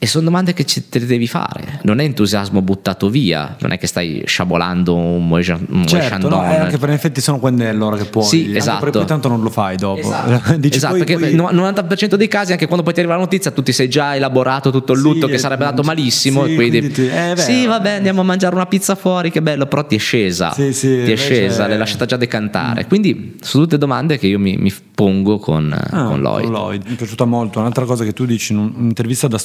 E 0.00 0.06
sono 0.06 0.24
domande 0.24 0.52
che 0.52 0.64
ci- 0.64 0.88
te 0.88 1.00
le 1.00 1.06
devi 1.06 1.26
fare. 1.26 1.80
Non 1.82 1.98
è 1.98 2.04
entusiasmo 2.04 2.62
buttato 2.62 3.08
via, 3.10 3.56
non 3.60 3.72
è 3.72 3.78
che 3.78 3.88
stai 3.88 4.22
sciabolando 4.26 4.94
un 4.94 5.26
Moe 5.26 5.42
Chan- 5.42 5.66
un 5.70 5.78
Moe 5.78 5.86
Certo, 5.88 6.28
no, 6.28 6.44
eh, 6.44 6.54
anche 6.54 6.78
per 6.78 6.90
in 6.90 6.94
efftti 6.94 7.20
sono 7.20 7.40
quelle 7.40 7.68
allora 7.68 7.96
che 7.96 8.04
puoi. 8.04 8.24
Sì, 8.24 8.54
esatto. 8.56 8.78
perché 8.84 8.98
poi 8.98 9.06
tanto 9.08 9.26
non 9.28 9.42
lo 9.42 9.50
fai 9.50 9.76
dopo. 9.76 10.00
Dici, 10.58 10.76
esatto, 10.76 10.94
poi- 10.96 11.04
perché 11.04 11.18
poi- 11.18 11.30
il 11.30 11.36
90% 11.52 12.14
dei 12.16 12.28
casi, 12.28 12.52
anche 12.52 12.66
quando 12.66 12.84
poi 12.84 12.92
ti 12.94 13.00
arriva 13.00 13.14
la 13.16 13.20
notizia, 13.22 13.50
tu 13.50 13.62
ti 13.62 13.72
sei 13.72 13.88
già 13.88 14.14
elaborato 14.14 14.70
tutto 14.70 14.92
il 14.92 14.98
Sì, 14.98 15.04
lutto 15.04 15.26
che 15.26 15.34
e- 15.34 15.38
sarebbe 15.38 15.64
andato 15.64 15.82
malissimo. 15.82 16.44
sì, 16.44 16.52
e 16.52 16.54
quindi, 16.54 16.78
quindi 16.78 16.94
ti- 16.94 17.08
eh, 17.08 17.34
sì, 17.36 17.66
vabbè, 17.66 17.90
andiamo 17.94 18.20
a 18.20 18.24
mangiare 18.24 18.54
una 18.54 18.66
pizza 18.66 18.94
fuori, 18.94 19.32
che 19.32 19.42
bello, 19.42 19.66
però 19.66 19.84
ti 19.84 19.96
è 19.96 19.98
scesa. 19.98 20.52
Sì, 20.52 20.72
sì, 20.72 21.02
ti 21.04 21.10
è 21.12 21.16
scesa, 21.16 21.66
l'hai 21.66 21.76
lasciata 21.76 22.04
già 22.06 22.16
decantare. 22.16 22.86
Quindi 22.86 23.36
sono 23.40 23.64
tutte 23.64 23.78
domande 23.78 24.16
che 24.16 24.28
io 24.28 24.38
mi, 24.38 24.56
mi 24.56 24.72
pongo 24.94 25.38
con, 25.38 25.72
Ah, 25.72 26.04
con 26.04 26.20
Lloyd. 26.20 26.44
con 26.44 26.52
Lloyd. 26.52 26.86
Mi 26.86 26.92
è 26.94 26.96
piaciuta 26.96 27.24
molto. 27.24 27.58
Un'altra 27.58 27.84
cosa 27.84 28.04
che 28.04 28.12
tu 28.12 28.24
dici 28.26 28.52
in 28.52 28.58
un'intervista 28.58 29.26
da 29.28 29.38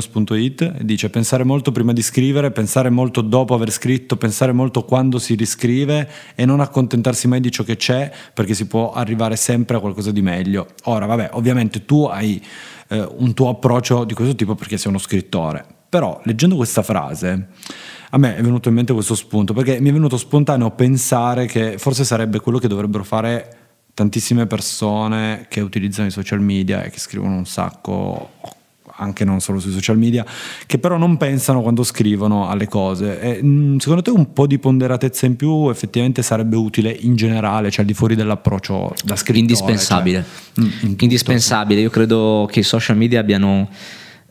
storygenius.it 0.00 0.82
dice 0.82 1.10
pensare 1.10 1.44
molto 1.44 1.72
prima 1.72 1.92
di 1.92 2.02
scrivere, 2.02 2.50
pensare 2.50 2.90
molto 2.90 3.20
dopo 3.20 3.54
aver 3.54 3.70
scritto, 3.70 4.16
pensare 4.16 4.52
molto 4.52 4.84
quando 4.84 5.18
si 5.18 5.34
riscrive 5.34 6.08
e 6.34 6.44
non 6.44 6.60
accontentarsi 6.60 7.28
mai 7.28 7.40
di 7.40 7.50
ciò 7.50 7.62
che 7.62 7.76
c'è 7.76 8.10
perché 8.32 8.54
si 8.54 8.66
può 8.66 8.92
arrivare 8.92 9.36
sempre 9.36 9.76
a 9.76 9.80
qualcosa 9.80 10.10
di 10.10 10.22
meglio. 10.22 10.68
Ora, 10.84 11.06
vabbè, 11.06 11.30
ovviamente 11.32 11.84
tu 11.84 12.04
hai 12.04 12.42
eh, 12.88 13.08
un 13.16 13.34
tuo 13.34 13.48
approccio 13.48 14.04
di 14.04 14.14
questo 14.14 14.34
tipo 14.34 14.54
perché 14.54 14.76
sei 14.76 14.90
uno 14.90 14.98
scrittore. 14.98 15.64
Però 15.88 16.20
leggendo 16.24 16.56
questa 16.56 16.82
frase 16.82 17.48
a 18.10 18.18
me 18.18 18.36
è 18.36 18.42
venuto 18.42 18.68
in 18.68 18.74
mente 18.74 18.92
questo 18.92 19.14
spunto 19.14 19.52
perché 19.52 19.80
mi 19.80 19.88
è 19.88 19.92
venuto 19.92 20.16
spontaneo 20.16 20.70
pensare 20.70 21.46
che 21.46 21.76
forse 21.78 22.04
sarebbe 22.04 22.40
quello 22.40 22.58
che 22.58 22.68
dovrebbero 22.68 23.04
fare 23.04 23.56
tantissime 23.94 24.46
persone 24.46 25.46
che 25.48 25.60
utilizzano 25.60 26.06
i 26.06 26.10
social 26.10 26.40
media 26.40 26.82
e 26.82 26.90
che 26.90 26.98
scrivono 26.98 27.34
un 27.34 27.46
sacco 27.46 28.30
anche 28.96 29.24
non 29.24 29.40
solo 29.40 29.58
sui 29.60 29.72
social 29.72 29.98
media, 29.98 30.24
che 30.66 30.78
però 30.78 30.96
non 30.96 31.16
pensano 31.16 31.62
quando 31.62 31.82
scrivono 31.82 32.48
alle 32.48 32.66
cose. 32.68 33.20
E, 33.20 33.42
mh, 33.42 33.78
secondo 33.78 34.02
te 34.02 34.10
un 34.10 34.32
po' 34.32 34.46
di 34.46 34.58
ponderatezza 34.58 35.26
in 35.26 35.36
più 35.36 35.68
effettivamente 35.68 36.22
sarebbe 36.22 36.56
utile 36.56 36.90
in 36.90 37.14
generale, 37.16 37.70
cioè 37.70 37.80
al 37.80 37.86
di 37.86 37.94
fuori 37.94 38.14
dell'approccio 38.14 38.94
da 39.04 39.14
scrittore? 39.16 39.38
Indispensabile. 39.38 40.24
cioè, 40.54 40.64
mm, 40.64 40.68
in 40.82 40.88
tutto. 40.90 41.04
Indispensabile. 41.04 41.80
Io 41.80 41.90
credo 41.90 42.48
che 42.50 42.60
i 42.60 42.64
social 42.64 42.96
media 42.96 43.20
abbiano. 43.20 43.68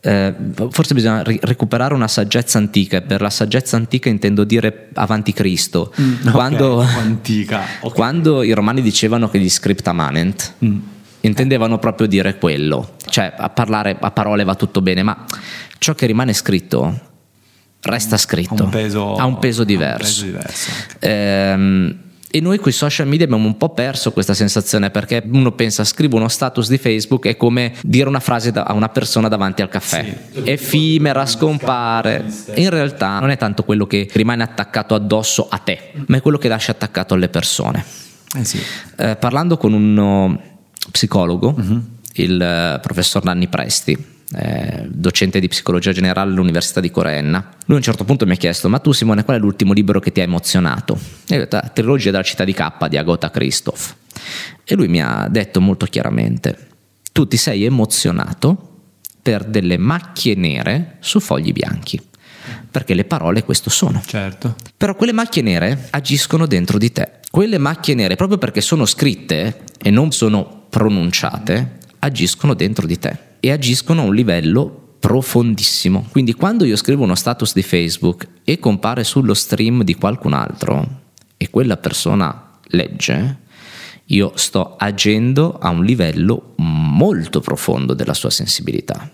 eh, 0.02 0.32
forse 0.70 0.94
bisogna 0.94 1.22
ri- 1.24 1.38
recuperare 1.42 1.92
una 1.92 2.06
saggezza 2.06 2.58
antica. 2.58 2.98
e 2.98 3.02
Per 3.02 3.20
la 3.20 3.30
saggezza 3.30 3.76
antica 3.76 4.08
intendo 4.08 4.44
dire 4.44 4.88
avanti 4.94 5.32
Cristo. 5.32 5.92
Mm, 6.00 6.28
quando, 6.30 6.78
antica, 6.80 7.62
ok. 7.80 7.92
quando 7.94 8.42
i 8.44 8.52
romani 8.52 8.82
dicevano 8.82 9.28
che 9.28 9.40
gli 9.40 9.48
scripta 9.50 9.92
manent, 9.92 10.52
Mm. 10.64 10.78
Intendevano 11.26 11.78
proprio 11.78 12.06
dire 12.06 12.36
quello. 12.38 12.94
Cioè, 13.08 13.34
a 13.36 13.48
parlare 13.50 13.96
a 14.00 14.10
parole 14.10 14.44
va 14.44 14.54
tutto 14.54 14.80
bene, 14.80 15.02
ma 15.02 15.24
ciò 15.78 15.94
che 15.94 16.06
rimane 16.06 16.32
scritto 16.32 17.00
resta 17.82 18.16
scritto. 18.16 18.54
Ha 18.62 18.64
un 18.64 18.70
peso, 18.70 19.14
Ha 19.14 19.24
un 19.24 19.38
peso 19.38 19.64
diverso. 19.64 20.02
peso 20.04 20.24
diverso. 20.24 20.70
Ehm, 21.00 21.98
e 22.28 22.40
noi 22.40 22.58
con 22.58 22.68
i 22.68 22.72
social 22.72 23.06
media 23.06 23.24
abbiamo 23.24 23.46
un 23.46 23.56
po' 23.56 23.70
perso 23.70 24.12
questa 24.12 24.34
sensazione 24.34 24.90
perché 24.90 25.22
uno 25.30 25.52
pensa 25.52 25.84
scrivo 25.84 26.16
uno 26.16 26.28
status 26.28 26.68
di 26.68 26.76
Facebook 26.76 27.26
è 27.28 27.36
come 27.36 27.72
dire 27.82 28.08
una 28.08 28.20
frase 28.20 28.50
a 28.52 28.72
una 28.74 28.88
persona 28.88 29.28
davanti 29.28 29.62
al 29.62 29.68
caffè 29.68 30.14
effimera 30.42 31.24
scompare 31.24 32.24
in 32.56 32.68
realtà 32.68 33.20
non 33.20 33.30
è 33.30 33.36
tanto 33.38 33.62
quello 33.62 33.86
che 33.86 34.08
rimane 34.12 34.42
attaccato 34.42 34.94
addosso 34.94 35.46
a 35.48 35.58
te 35.58 35.92
ma 36.08 36.16
è 36.16 36.20
quello 36.20 36.36
che 36.36 36.48
lascia 36.48 36.72
attaccato 36.72 37.14
alle 37.14 37.28
persone 37.28 37.84
Eh 38.36 38.44
sì. 38.44 38.60
Eh, 38.96 39.16
parlando 39.16 39.56
con 39.56 39.72
uno 39.72 40.38
psicologo, 40.90 41.54
il 42.14 42.40
eh, 42.40 42.78
professor 42.80 43.24
Nanni 43.24 43.48
Presti, 43.48 44.14
eh, 44.34 44.86
docente 44.88 45.38
di 45.38 45.48
psicologia 45.48 45.92
generale 45.92 46.30
all'Università 46.30 46.80
di 46.80 46.90
Corenna, 46.90 47.38
lui 47.66 47.76
a 47.76 47.78
un 47.78 47.82
certo 47.82 48.04
punto 48.04 48.26
mi 48.26 48.32
ha 48.32 48.36
chiesto: 48.36 48.68
Ma 48.68 48.78
tu, 48.78 48.92
Simone, 48.92 49.24
qual 49.24 49.36
è 49.36 49.40
l'ultimo 49.40 49.72
libro 49.72 50.00
che 50.00 50.12
ti 50.12 50.20
ha 50.20 50.24
emozionato? 50.24 50.98
E 51.28 51.34
io 51.34 51.36
ho 51.36 51.44
detto: 51.44 51.56
"La 51.56 51.70
Trilogia 51.72 52.10
della 52.10 52.22
città 52.22 52.44
di 52.44 52.52
K 52.52 52.88
di 52.88 52.96
Agota 52.96 53.30
Christoph. 53.30 53.94
E 54.64 54.74
lui 54.74 54.88
mi 54.88 55.00
ha 55.00 55.28
detto 55.30 55.60
molto 55.60 55.86
chiaramente: 55.86 56.68
Tu 57.12 57.28
ti 57.28 57.36
sei 57.36 57.64
emozionato 57.64 58.72
per 59.22 59.44
delle 59.44 59.76
macchie 59.76 60.34
nere 60.34 60.96
su 61.00 61.20
fogli 61.20 61.52
bianchi. 61.52 62.00
Perché 62.70 62.94
le 62.94 63.04
parole 63.04 63.44
questo 63.44 63.70
sono. 63.70 64.02
Certo. 64.04 64.56
Però 64.76 64.94
quelle 64.94 65.12
macchie 65.12 65.42
nere 65.42 65.88
agiscono 65.90 66.46
dentro 66.46 66.78
di 66.78 66.92
te. 66.92 67.10
Quelle 67.30 67.58
macchie 67.58 67.94
nere, 67.94 68.16
proprio 68.16 68.38
perché 68.38 68.60
sono 68.60 68.86
scritte 68.86 69.64
e 69.78 69.90
non 69.90 70.12
sono 70.12 70.66
pronunciate, 70.68 71.78
agiscono 72.00 72.54
dentro 72.54 72.86
di 72.86 72.98
te 72.98 73.16
e 73.40 73.50
agiscono 73.52 74.02
a 74.02 74.04
un 74.04 74.14
livello 74.14 74.94
profondissimo. 74.98 76.06
Quindi 76.10 76.34
quando 76.34 76.64
io 76.64 76.76
scrivo 76.76 77.04
uno 77.04 77.14
status 77.14 77.52
di 77.52 77.62
Facebook 77.62 78.26
e 78.44 78.58
compare 78.58 79.04
sullo 79.04 79.34
stream 79.34 79.82
di 79.82 79.94
qualcun 79.94 80.32
altro 80.32 81.02
e 81.36 81.50
quella 81.50 81.76
persona 81.76 82.50
legge, 82.68 83.44
io 84.06 84.32
sto 84.36 84.76
agendo 84.76 85.58
a 85.58 85.70
un 85.70 85.84
livello 85.84 86.54
molto 86.56 87.40
profondo 87.40 87.94
della 87.94 88.14
sua 88.14 88.30
sensibilità. 88.30 89.10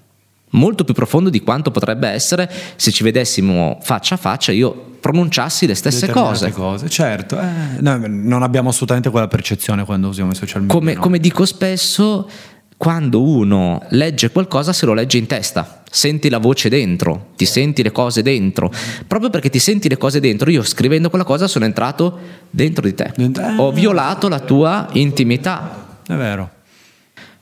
Molto 0.52 0.84
più 0.84 0.94
profondo 0.94 1.30
di 1.30 1.40
quanto 1.40 1.70
potrebbe 1.70 2.08
essere 2.08 2.50
se 2.76 2.90
ci 2.90 3.02
vedessimo 3.02 3.78
faccia 3.82 4.14
a 4.14 4.18
faccia 4.18 4.52
io 4.52 4.90
pronunciassi 5.02 5.66
le 5.66 5.74
stesse 5.74 6.08
cose. 6.08 6.52
cose. 6.52 6.88
Certo, 6.88 7.38
eh, 7.38 7.80
no, 7.80 8.00
non 8.06 8.42
abbiamo 8.42 8.68
assolutamente 8.68 9.10
quella 9.10 9.28
percezione 9.28 9.84
quando 9.84 10.08
usiamo 10.08 10.30
i 10.30 10.34
social 10.34 10.62
media. 10.62 10.76
Come, 10.76 10.94
no? 10.94 11.00
come 11.00 11.18
dico 11.18 11.44
spesso, 11.44 12.28
quando 12.76 13.22
uno 13.22 13.82
legge 13.90 14.30
qualcosa 14.30 14.72
se 14.72 14.86
lo 14.86 14.94
legge 14.94 15.18
in 15.18 15.26
testa, 15.26 15.82
senti 15.90 16.28
la 16.28 16.38
voce 16.38 16.68
dentro, 16.68 17.30
ti 17.36 17.46
senti 17.46 17.82
le 17.82 17.90
cose 17.90 18.22
dentro. 18.22 18.72
Proprio 19.06 19.28
perché 19.28 19.50
ti 19.50 19.58
senti 19.58 19.88
le 19.88 19.96
cose 19.96 20.20
dentro, 20.20 20.50
io 20.50 20.62
scrivendo 20.62 21.08
quella 21.08 21.24
cosa 21.24 21.48
sono 21.48 21.64
entrato 21.64 22.18
dentro 22.48 22.82
di 22.86 22.94
te. 22.94 23.12
Ho 23.56 23.72
violato 23.72 24.28
la 24.28 24.40
tua 24.40 24.88
intimità. 24.92 26.00
È 26.06 26.14
vero. 26.14 26.50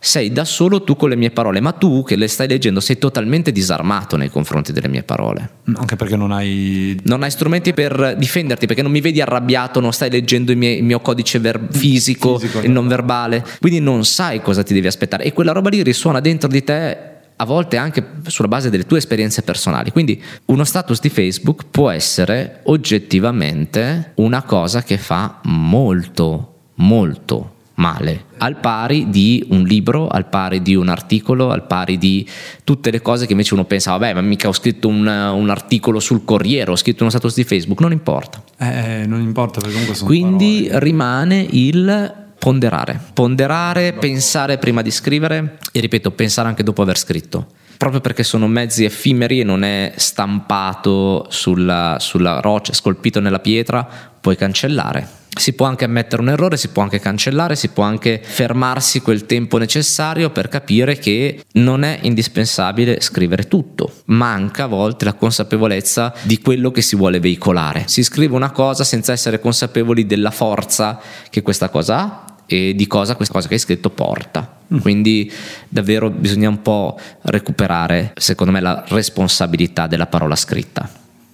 Sei 0.02 0.32
da 0.32 0.46
solo 0.46 0.82
tu 0.82 0.96
con 0.96 1.10
le 1.10 1.16
mie 1.16 1.30
parole, 1.30 1.60
ma 1.60 1.72
tu 1.72 2.02
che 2.02 2.16
le 2.16 2.26
stai 2.26 2.48
leggendo 2.48 2.80
sei 2.80 2.96
totalmente 2.96 3.52
disarmato 3.52 4.16
nei 4.16 4.30
confronti 4.30 4.72
delle 4.72 4.88
mie 4.88 5.02
parole. 5.02 5.50
Anche 5.74 5.96
perché 5.96 6.16
non 6.16 6.32
hai 6.32 6.98
Non 7.04 7.22
hai 7.22 7.30
strumenti 7.30 7.74
per 7.74 8.16
difenderti 8.16 8.64
perché 8.66 8.80
non 8.80 8.92
mi 8.92 9.02
vedi 9.02 9.20
arrabbiato, 9.20 9.78
non 9.78 9.92
stai 9.92 10.10
leggendo 10.10 10.52
il 10.52 10.56
mio, 10.56 10.70
il 10.70 10.84
mio 10.84 11.00
codice 11.00 11.38
ver- 11.38 11.66
fisico, 11.70 12.38
Fisico. 12.38 12.60
il 12.60 12.70
non 12.70 12.88
verbale, 12.88 13.44
quindi 13.60 13.78
non 13.80 14.06
sai 14.06 14.40
cosa 14.40 14.62
ti 14.62 14.72
devi 14.72 14.86
aspettare 14.86 15.24
e 15.24 15.34
quella 15.34 15.52
roba 15.52 15.68
lì 15.68 15.82
risuona 15.82 16.20
dentro 16.20 16.48
di 16.48 16.64
te 16.64 16.98
a 17.36 17.44
volte 17.44 17.76
anche 17.76 18.04
sulla 18.26 18.48
base 18.48 18.70
delle 18.70 18.86
tue 18.86 18.98
esperienze 18.98 19.42
personali. 19.42 19.90
Quindi 19.90 20.22
uno 20.46 20.64
status 20.64 20.98
di 21.00 21.10
Facebook 21.10 21.64
può 21.70 21.90
essere 21.90 22.60
oggettivamente 22.64 24.12
una 24.16 24.42
cosa 24.42 24.82
che 24.82 24.96
fa 24.96 25.40
molto, 25.44 26.54
molto 26.76 27.54
male, 27.80 28.26
al 28.38 28.56
pari 28.60 29.08
di 29.08 29.44
un 29.48 29.62
libro, 29.62 30.06
al 30.06 30.28
pari 30.28 30.60
di 30.60 30.74
un 30.74 30.88
articolo, 30.88 31.50
al 31.50 31.66
pari 31.66 31.96
di 31.96 32.28
tutte 32.62 32.90
le 32.90 33.00
cose 33.00 33.24
che 33.24 33.32
invece 33.32 33.54
uno 33.54 33.64
pensa, 33.64 33.92
vabbè, 33.92 34.12
ma 34.14 34.20
mica 34.20 34.48
ho 34.48 34.52
scritto 34.52 34.86
un, 34.86 35.06
un 35.06 35.50
articolo 35.50 35.98
sul 35.98 36.24
Corriere, 36.24 36.70
ho 36.70 36.76
scritto 36.76 37.02
uno 37.02 37.10
status 37.10 37.34
di 37.34 37.44
Facebook, 37.44 37.80
non 37.80 37.92
importa. 37.92 38.42
eh, 38.58 39.04
non 39.06 39.20
importa 39.20 39.60
perché 39.60 39.72
comunque 39.72 39.94
sono 39.96 40.08
Quindi 40.08 40.64
parole. 40.66 40.84
rimane 40.84 41.46
il 41.50 42.14
ponderare, 42.38 43.00
ponderare, 43.14 43.94
pensare 43.94 44.58
prima 44.58 44.82
di 44.82 44.90
scrivere 44.90 45.58
e 45.72 45.80
ripeto, 45.80 46.10
pensare 46.10 46.48
anche 46.48 46.62
dopo 46.62 46.82
aver 46.82 46.98
scritto. 46.98 47.46
Proprio 47.78 48.02
perché 48.02 48.24
sono 48.24 48.46
mezzi 48.46 48.84
effimeri 48.84 49.40
e 49.40 49.44
non 49.44 49.64
è 49.64 49.94
stampato 49.96 51.26
sulla, 51.30 51.96
sulla 51.98 52.40
roccia, 52.40 52.74
scolpito 52.74 53.20
nella 53.20 53.38
pietra, 53.38 53.88
puoi 54.20 54.36
cancellare. 54.36 55.19
Si 55.36 55.52
può 55.52 55.66
anche 55.66 55.84
ammettere 55.84 56.22
un 56.22 56.28
errore, 56.28 56.56
si 56.56 56.68
può 56.68 56.82
anche 56.82 56.98
cancellare, 56.98 57.54
si 57.56 57.68
può 57.68 57.84
anche 57.84 58.20
fermarsi 58.22 59.00
quel 59.00 59.26
tempo 59.26 59.58
necessario 59.58 60.30
per 60.30 60.48
capire 60.48 60.98
che 60.98 61.44
non 61.52 61.82
è 61.82 61.98
indispensabile 62.02 63.00
scrivere 63.00 63.46
tutto. 63.46 63.92
Manca 64.06 64.64
a 64.64 64.66
volte 64.66 65.04
la 65.04 65.14
consapevolezza 65.14 66.12
di 66.22 66.40
quello 66.40 66.70
che 66.70 66.82
si 66.82 66.96
vuole 66.96 67.20
veicolare. 67.20 67.84
Si 67.86 68.02
scrive 68.02 68.34
una 68.34 68.50
cosa 68.50 68.84
senza 68.84 69.12
essere 69.12 69.40
consapevoli 69.40 70.04
della 70.04 70.30
forza 70.30 71.00
che 71.30 71.42
questa 71.42 71.68
cosa 71.68 71.98
ha 71.98 72.24
e 72.46 72.74
di 72.74 72.86
cosa 72.88 73.14
questa 73.14 73.32
cosa 73.32 73.46
che 73.46 73.54
hai 73.54 73.60
scritto 73.60 73.90
porta. 73.90 74.58
Quindi 74.80 75.30
davvero 75.68 76.10
bisogna 76.10 76.48
un 76.48 76.62
po' 76.62 76.98
recuperare, 77.22 78.12
secondo 78.16 78.52
me, 78.52 78.60
la 78.60 78.84
responsabilità 78.88 79.86
della 79.86 80.06
parola 80.06 80.34
scritta. 80.34 80.88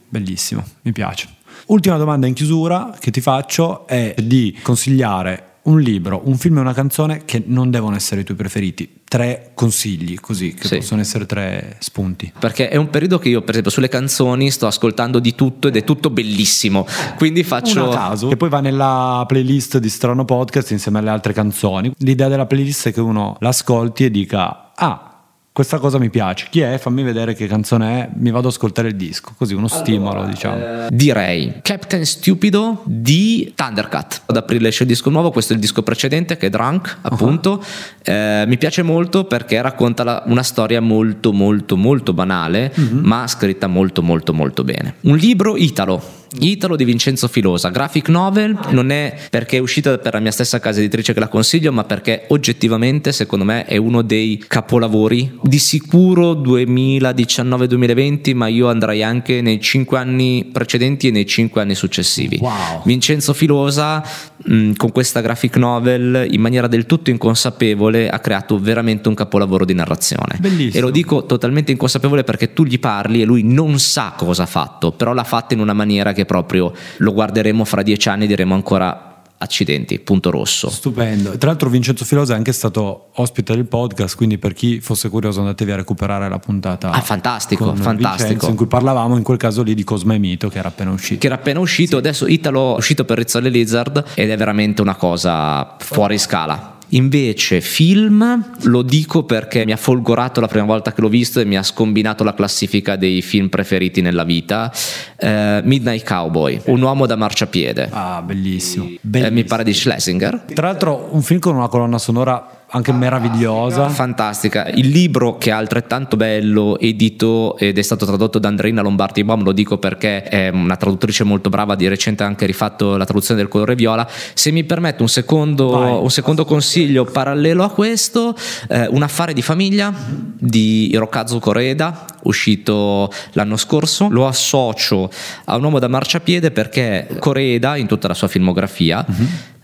Bellissimo, 0.09 0.65
mi 0.83 0.93
piace. 0.93 1.36
Ultima 1.67 1.97
domanda 1.97 2.27
in 2.27 2.35
chiusura 2.35 2.95
che 2.99 3.11
ti 3.11 3.21
faccio 3.21 3.87
è 3.89 4.15
di 4.23 4.57
consigliare 4.63 5.43
un 5.63 5.81
libro, 5.81 6.23
un 6.27 6.37
film 6.39 6.59
e 6.59 6.61
una 6.61 6.73
canzone 6.73 7.25
che 7.25 7.43
non 7.45 7.71
devono 7.71 7.97
essere 7.97 8.21
i 8.21 8.25
tuoi 8.25 8.37
preferiti. 8.37 9.01
Tre 9.03 9.51
consigli 9.55 10.19
così, 10.21 10.55
che 10.55 10.69
Sì. 10.69 10.77
possono 10.77 11.01
essere 11.01 11.27
tre 11.27 11.77
spunti. 11.81 12.33
Perché 12.39 12.69
è 12.69 12.77
un 12.77 12.89
periodo 12.89 13.19
che 13.19 13.31
io, 13.31 13.41
per 13.41 13.51
esempio, 13.51 13.73
sulle 13.73 13.89
canzoni 13.89 14.49
sto 14.53 14.69
ascoltando 14.69 15.19
di 15.19 15.35
tutto 15.35 15.67
ed 15.67 15.75
è 15.77 15.83
tutto 15.83 16.11
bellissimo. 16.11 16.87
Quindi 17.17 17.43
faccio. 17.43 17.83
Uno 17.83 17.91
a 17.91 17.95
caso, 17.97 18.29
che 18.29 18.37
poi 18.37 18.49
va 18.49 18.61
nella 18.61 19.25
playlist 19.27 19.79
di 19.79 19.89
Strano 19.89 20.25
Podcast 20.25 20.71
insieme 20.71 21.01
alle 21.01 21.11
altre 21.11 21.33
canzoni. 21.33 21.93
L'idea 21.99 22.29
della 22.29 22.47
playlist 22.47 22.89
è 22.89 22.93
che 22.93 23.01
uno 23.01 23.37
l'ascolti 23.41 24.05
e 24.05 24.11
dica: 24.13 24.71
Ah, 24.77 25.16
questa 25.57 25.79
cosa 25.79 25.97
mi 25.99 26.11
piace. 26.11 26.49
Chi 26.51 26.61
è? 26.61 26.77
Fammi 26.77 27.03
vedere 27.03 27.33
che 27.33 27.47
canzone 27.47 28.03
è. 28.03 28.09
Mi 28.17 28.31
vado 28.31 28.49
ad 28.49 28.53
ascoltare 28.53 28.89
il 28.89 28.95
disco. 28.95 29.33
Così 29.39 29.55
uno 29.55 29.69
stimolo, 29.69 30.27
diciamo. 30.27 30.89
Direi 30.91 31.61
Captain 31.63 32.05
Stupido 32.05 32.83
di 32.85 33.55
Thundercat. 33.55 34.25
Ad 34.27 34.37
aprile 34.37 34.69
esce 34.69 34.83
il 34.83 34.91
disco 34.91 35.09
nuovo, 35.09 35.31
questo 35.31 35.55
è 35.55 35.57
il 35.57 35.63
disco 35.63 35.83
precedente 35.83 36.37
che 36.37 36.49
è 36.49 36.51
Drunk, 36.51 36.99
appunto. 37.01 37.65
Eh, 38.03 38.45
mi 38.47 38.59
piace 38.59 38.83
molto 38.83 39.25
perché 39.25 39.59
racconta 39.63 40.05
la- 40.05 40.23
una 40.27 40.43
storia 40.43 40.83
molto, 40.83 41.33
molto, 41.33 41.79
molto 41.79 42.13
banale, 42.13 42.71
ma 42.91 43.27
scritta 43.27 43.67
molto, 43.67 44.03
molto, 44.03 44.35
molto 44.35 44.63
bene. 44.63 44.97
Un 45.05 45.17
libro 45.17 45.57
italo. 45.57 46.16
Italo 46.41 46.77
di 46.77 46.85
Vincenzo 46.85 47.29
Filosa, 47.29 47.71
graphic 47.71 48.09
novel, 48.09 48.59
non 48.71 48.91
è 48.91 49.17
perché 49.31 49.59
è 49.59 49.61
uscita 49.61 49.97
per 49.99 50.15
la 50.15 50.21
mia 50.21 50.33
stessa 50.33 50.59
casa 50.59 50.81
editrice 50.81 51.15
che 51.15 51.21
la 51.21 51.29
consiglio, 51.29 51.73
ma 51.73 51.85
perché 51.85 52.25
oggettivamente 52.29 53.13
secondo 53.13 53.45
me 53.45 53.65
è 53.65 53.77
uno 53.77 54.03
dei 54.03 54.43
capolavori. 54.47 55.39
Di 55.41 55.59
sicuro 55.59 56.33
2019-2020, 56.33 58.35
ma 58.35 58.49
io 58.49 58.69
andrei 58.69 59.03
anche 59.03 59.41
nei 59.41 59.61
5 59.61 59.99
anni 59.99 60.49
precedenti 60.53 61.09
e 61.09 61.11
nei 61.11 61.27
5 61.27 61.61
anni 61.61 61.75
successivi. 61.75 62.39
Wow. 62.41 62.83
Vincenzo 62.85 63.33
Filosa, 63.33 64.03
mh, 64.45 64.73
con 64.73 64.93
questa 64.93 65.21
graphic 65.21 65.57
novel, 65.57 66.27
in 66.31 66.41
maniera 66.41 66.67
del 66.67 66.87
tutto 66.87 67.11
inconsapevole, 67.11 68.09
ha 68.09 68.19
creato 68.19 68.59
veramente 68.59 69.09
un 69.09 69.15
capolavoro 69.15 69.65
di 69.65 69.75
narrazione. 69.75 70.39
Bellissimo. 70.41 70.77
E 70.77 70.81
lo 70.81 70.91
dico 70.91 71.25
totalmente 71.25 71.73
inconsapevole 71.73 72.25
perché 72.25 72.53
tu 72.53 72.65
gli 72.65 72.81
parli 72.81 73.23
e 73.23 73.25
lui 73.25 73.43
non 73.43 73.79
sa 73.79 74.15
cosa 74.17 74.43
ha 74.43 74.47
fatto, 74.47 74.93
però 74.93 75.13
l'ha 75.13 75.25
fatto 75.25 75.55
in 75.55 75.61
una 75.61 75.73
maniera 75.73 76.13
che 76.17 76.25
proprio 76.25 76.73
lo 76.97 77.13
guarderemo 77.13 77.65
fra 77.65 77.83
dieci 77.83 78.09
anni 78.09 78.25
e 78.25 78.27
diremo 78.27 78.55
ancora 78.55 79.07
accidenti, 79.39 79.99
punto 79.99 80.31
rosso. 80.31 80.71
Stupendo. 80.71 81.37
Tra 81.37 81.51
l'altro 81.51 81.69
Vincenzo 81.69 82.05
Filosa 82.05 82.35
è 82.35 82.37
anche 82.37 82.53
stato 82.53 83.11
ospite 83.17 83.55
del 83.55 83.67
podcast, 83.67 84.17
quindi 84.17 84.39
per 84.39 84.55
chi 84.55 84.81
fosse 84.81 85.09
curioso 85.09 85.41
andatevi 85.41 85.73
a 85.73 85.77
recuperare 85.77 86.29
la 86.29 86.39
puntata. 86.39 86.91
Ah, 86.91 87.01
fantastico, 87.01 87.75
fantastico. 87.75 88.29
Vincenzo, 88.29 88.49
in 88.49 88.57
cui 88.57 88.67
parlavamo 88.67 89.17
in 89.17 89.23
quel 89.23 89.37
caso 89.37 89.63
lì 89.63 89.75
di 89.75 89.85
Cosma 89.85 90.15
e 90.15 90.19
Mito 90.19 90.49
che 90.49 90.59
era 90.59 90.69
appena 90.69 90.91
uscito. 90.91 91.21
Che 91.21 91.27
era 91.27 91.37
appena 91.37 91.61
uscito, 91.61 91.97
adesso 91.99 92.27
Italo 92.27 92.75
è 92.75 92.77
uscito 92.79 93.05
per 93.05 93.19
Rizzoli 93.19 93.51
Lizard 93.51 94.05
ed 94.15 94.31
è 94.31 94.37
veramente 94.37 94.81
una 94.81 94.95
cosa 94.95 95.77
fuori 95.79 96.19
scala. 96.19 96.76
Invece 96.91 97.61
film 97.61 98.53
lo 98.63 98.83
dico 98.83 99.25
perché 99.25 99.65
mi 99.65 99.73
ha 99.73 99.77
folgorato 99.77 100.41
la 100.41 100.47
prima 100.47 100.65
volta 100.67 100.93
che 100.93 101.01
l'ho 101.01 101.09
visto 101.09 101.41
e 101.41 101.45
mi 101.45 101.57
ha 101.57 101.63
scombinato 101.63 102.23
la 102.23 102.33
classifica 102.35 102.97
dei 102.97 103.23
film 103.23 103.49
preferiti 103.49 104.01
nella 104.01 104.25
vita. 104.25 104.73
Eh, 105.19 105.61
Midnight 105.65 106.07
Cowboy, 106.07 106.61
un 106.67 106.81
uomo 106.83 107.07
da 107.07 107.17
marciapiede. 107.17 107.89
Ah, 107.91 108.23
bellissimo. 108.23 108.85
Eh, 108.85 108.99
Bellissimo. 109.01 109.35
mi 109.35 109.45
pare 109.45 109.65
di 109.65 109.75
Schlesinger. 109.75 110.45
Tra 110.55 110.69
l'altro 110.69 111.09
un 111.11 111.23
film 111.23 111.41
con 111.41 111.57
una 111.57 111.69
colonna 111.69 111.99
sonora 111.99 112.56
anche 112.69 112.93
meravigliosa. 112.93 113.89
Fantastica. 113.89 114.67
Il 114.67 114.89
libro 114.89 115.39
che 115.39 115.51
è 115.51 115.53
altrettanto 115.53 116.17
bello, 116.17 116.79
edito 116.79 117.57
ed 117.59 117.79
è 117.79 117.83
stato 117.83 118.05
tradotto 118.07 118.39
da 118.39 118.49
Andreina 118.49 118.83
Lombardi 118.83 119.23
Baum, 119.23 119.43
lo 119.45 119.53
dico 119.53 119.79
perché 119.79 120.23
è 120.25 120.49
una 120.49 120.77
traduttrice 120.77 121.25
molto 121.25 121.49
brava, 121.49 121.77
di 121.77 121.87
recente 121.87 122.25
ha 122.25 122.27
anche 122.27 122.45
rifatto 122.47 122.97
la 122.97 123.05
traduzione 123.05 123.41
del 123.41 123.49
colore 123.49 123.75
viola. 123.75 124.07
Se 124.35 124.51
mi 124.51 124.65
permette 124.65 125.03
un 125.03 125.09
secondo, 125.09 125.69
Vai. 125.69 125.93
un 126.03 126.11
secondo 126.11 126.45
consiglio 126.45 127.05
parallelo 127.05 127.63
a 127.63 127.71
questo, 127.71 128.35
eh, 128.69 128.89
Un 128.97 129.03
affare 129.03 129.33
di 129.33 129.43
famiglia 129.43 129.93
di 130.39 130.91
Hirokazu 130.93 131.39
Koreeda, 131.39 132.05
uscito 132.23 133.13
l'anno 133.33 133.57
scorso. 133.57 134.09
Lo 134.11 134.27
associo 134.27 135.11
a 135.45 135.57
un 135.57 135.65
uomo 135.65 135.79
da 135.79 135.89
marciapiede 135.89 136.51
perché 136.51 137.07
Koreeda, 137.19 137.77
in 137.77 137.87
tutta 137.87 138.09
la 138.09 138.15
sua 138.15 138.29
filmografia, 138.29 139.05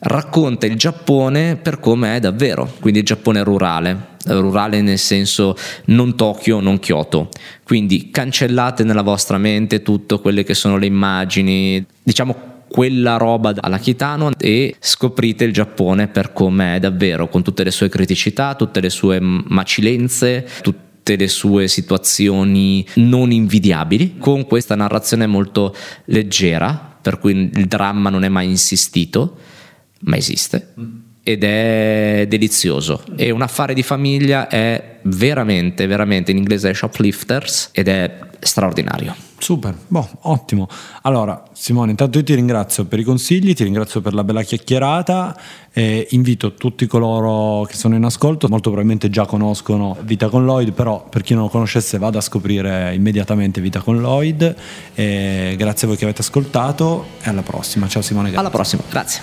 racconta 0.03 0.67
il 0.67 0.77
Giappone 0.77 1.57
per 1.57 1.79
come 1.79 2.17
è 2.17 2.21
davvero, 2.21 2.73
quindi 2.81 3.01
il 3.01 3.05
Giappone 3.05 3.43
rurale, 3.45 4.09
rurale 4.27 4.81
nel 4.81 4.99
senso 4.99 5.57
non 5.87 6.17
Tokyo, 6.17 6.61
non 6.61 6.79
Kyoto. 6.79 7.29
Quindi 7.63 8.11
cancellate 8.11 8.85
nella 8.85 9.03
vostra 9.03 9.39
mente 9.39 9.83
tutte 9.83 10.19
quelle 10.21 10.45
che 10.45 10.55
sono 10.55 10.77
le 10.77 10.87
immagini, 10.87 11.85
diciamo 12.03 12.51
quella 12.69 13.19
roba 13.19 13.53
alla 13.61 13.79
Kitano 13.79 14.31
e 14.39 14.75
scoprite 14.79 15.45
il 15.45 15.53
Giappone 15.53 16.09
per 16.09 16.33
come 16.33 16.77
è 16.77 16.81
davvero, 16.81 17.29
con 17.29 17.43
tutte 17.43 17.65
le 17.65 17.71
sue 17.71 17.91
criticità, 17.91 18.55
tutte 18.55 18.81
le 18.81 18.89
sue 18.89 19.19
macilenze, 19.21 20.49
tutte 20.63 21.17
le 21.17 21.29
sue 21.29 21.69
situazioni 21.69 22.85
non 22.95 23.31
invidiabili, 23.31 24.17
con 24.19 24.47
questa 24.47 24.75
narrazione 24.75 25.27
molto 25.27 25.75
leggera, 26.07 26.97
per 27.03 27.19
cui 27.19 27.51
il 27.53 27.67
dramma 27.67 28.09
non 28.09 28.25
è 28.25 28.29
mai 28.29 28.47
insistito, 28.47 29.37
ma 30.03 30.17
esiste. 30.17 30.75
Ed 31.23 31.45
è 31.45 32.27
delizioso. 32.29 33.05
E 33.17 33.31
un 33.31 33.43
affare 33.43 33.75
di 33.75 33.83
famiglia 33.83 34.49
è 34.49 34.99
veramente, 35.03 35.87
veramente 35.87 36.31
in 36.31 36.39
inglese 36.39 36.71
è 36.71 36.75
shoplifters 36.75 37.71
ed 37.73 37.89
è 37.89 38.19
straordinario. 38.41 39.15
Super, 39.43 39.77
boh, 39.89 40.09
ottimo. 40.21 40.69
Allora, 41.03 41.43
Simone, 41.53 41.91
intanto 41.91 42.19
io 42.19 42.23
ti 42.23 42.33
ringrazio 42.33 42.85
per 42.85 43.01
i 43.01 43.03
consigli, 43.03 43.55
ti 43.55 43.65
ringrazio 43.65 44.01
per 44.01 44.15
la 44.15 44.23
bella 44.23 44.43
chiacchierata 44.43 45.37
e 45.73 46.07
invito 46.11 46.55
tutti 46.55 46.87
coloro 46.87 47.65
che 47.65 47.75
sono 47.75 47.97
in 47.97 48.05
ascolto, 48.05 48.47
molto 48.47 48.69
probabilmente 48.69 49.11
già 49.11 49.27
conoscono 49.27 49.97
Vita 50.03 50.29
con 50.29 50.45
Lloyd, 50.45 50.71
però 50.71 51.05
per 51.09 51.23
chi 51.23 51.35
non 51.35 51.43
lo 51.43 51.49
conoscesse 51.49 51.99
vada 51.99 52.19
a 52.19 52.21
scoprire 52.21 52.95
immediatamente 52.95 53.61
Vita 53.61 53.81
con 53.81 54.01
Lloyd. 54.01 54.55
E 54.95 55.57
grazie 55.59 55.87
a 55.87 55.91
voi 55.91 55.99
che 55.99 56.05
avete 56.05 56.21
ascoltato 56.21 57.07
e 57.21 57.29
alla 57.29 57.43
prossima. 57.43 57.89
Ciao 57.89 58.01
Simone. 58.01 58.31
Grazie. 58.31 58.47
Alla 58.47 58.55
prossima, 58.55 58.83
grazie. 58.89 59.23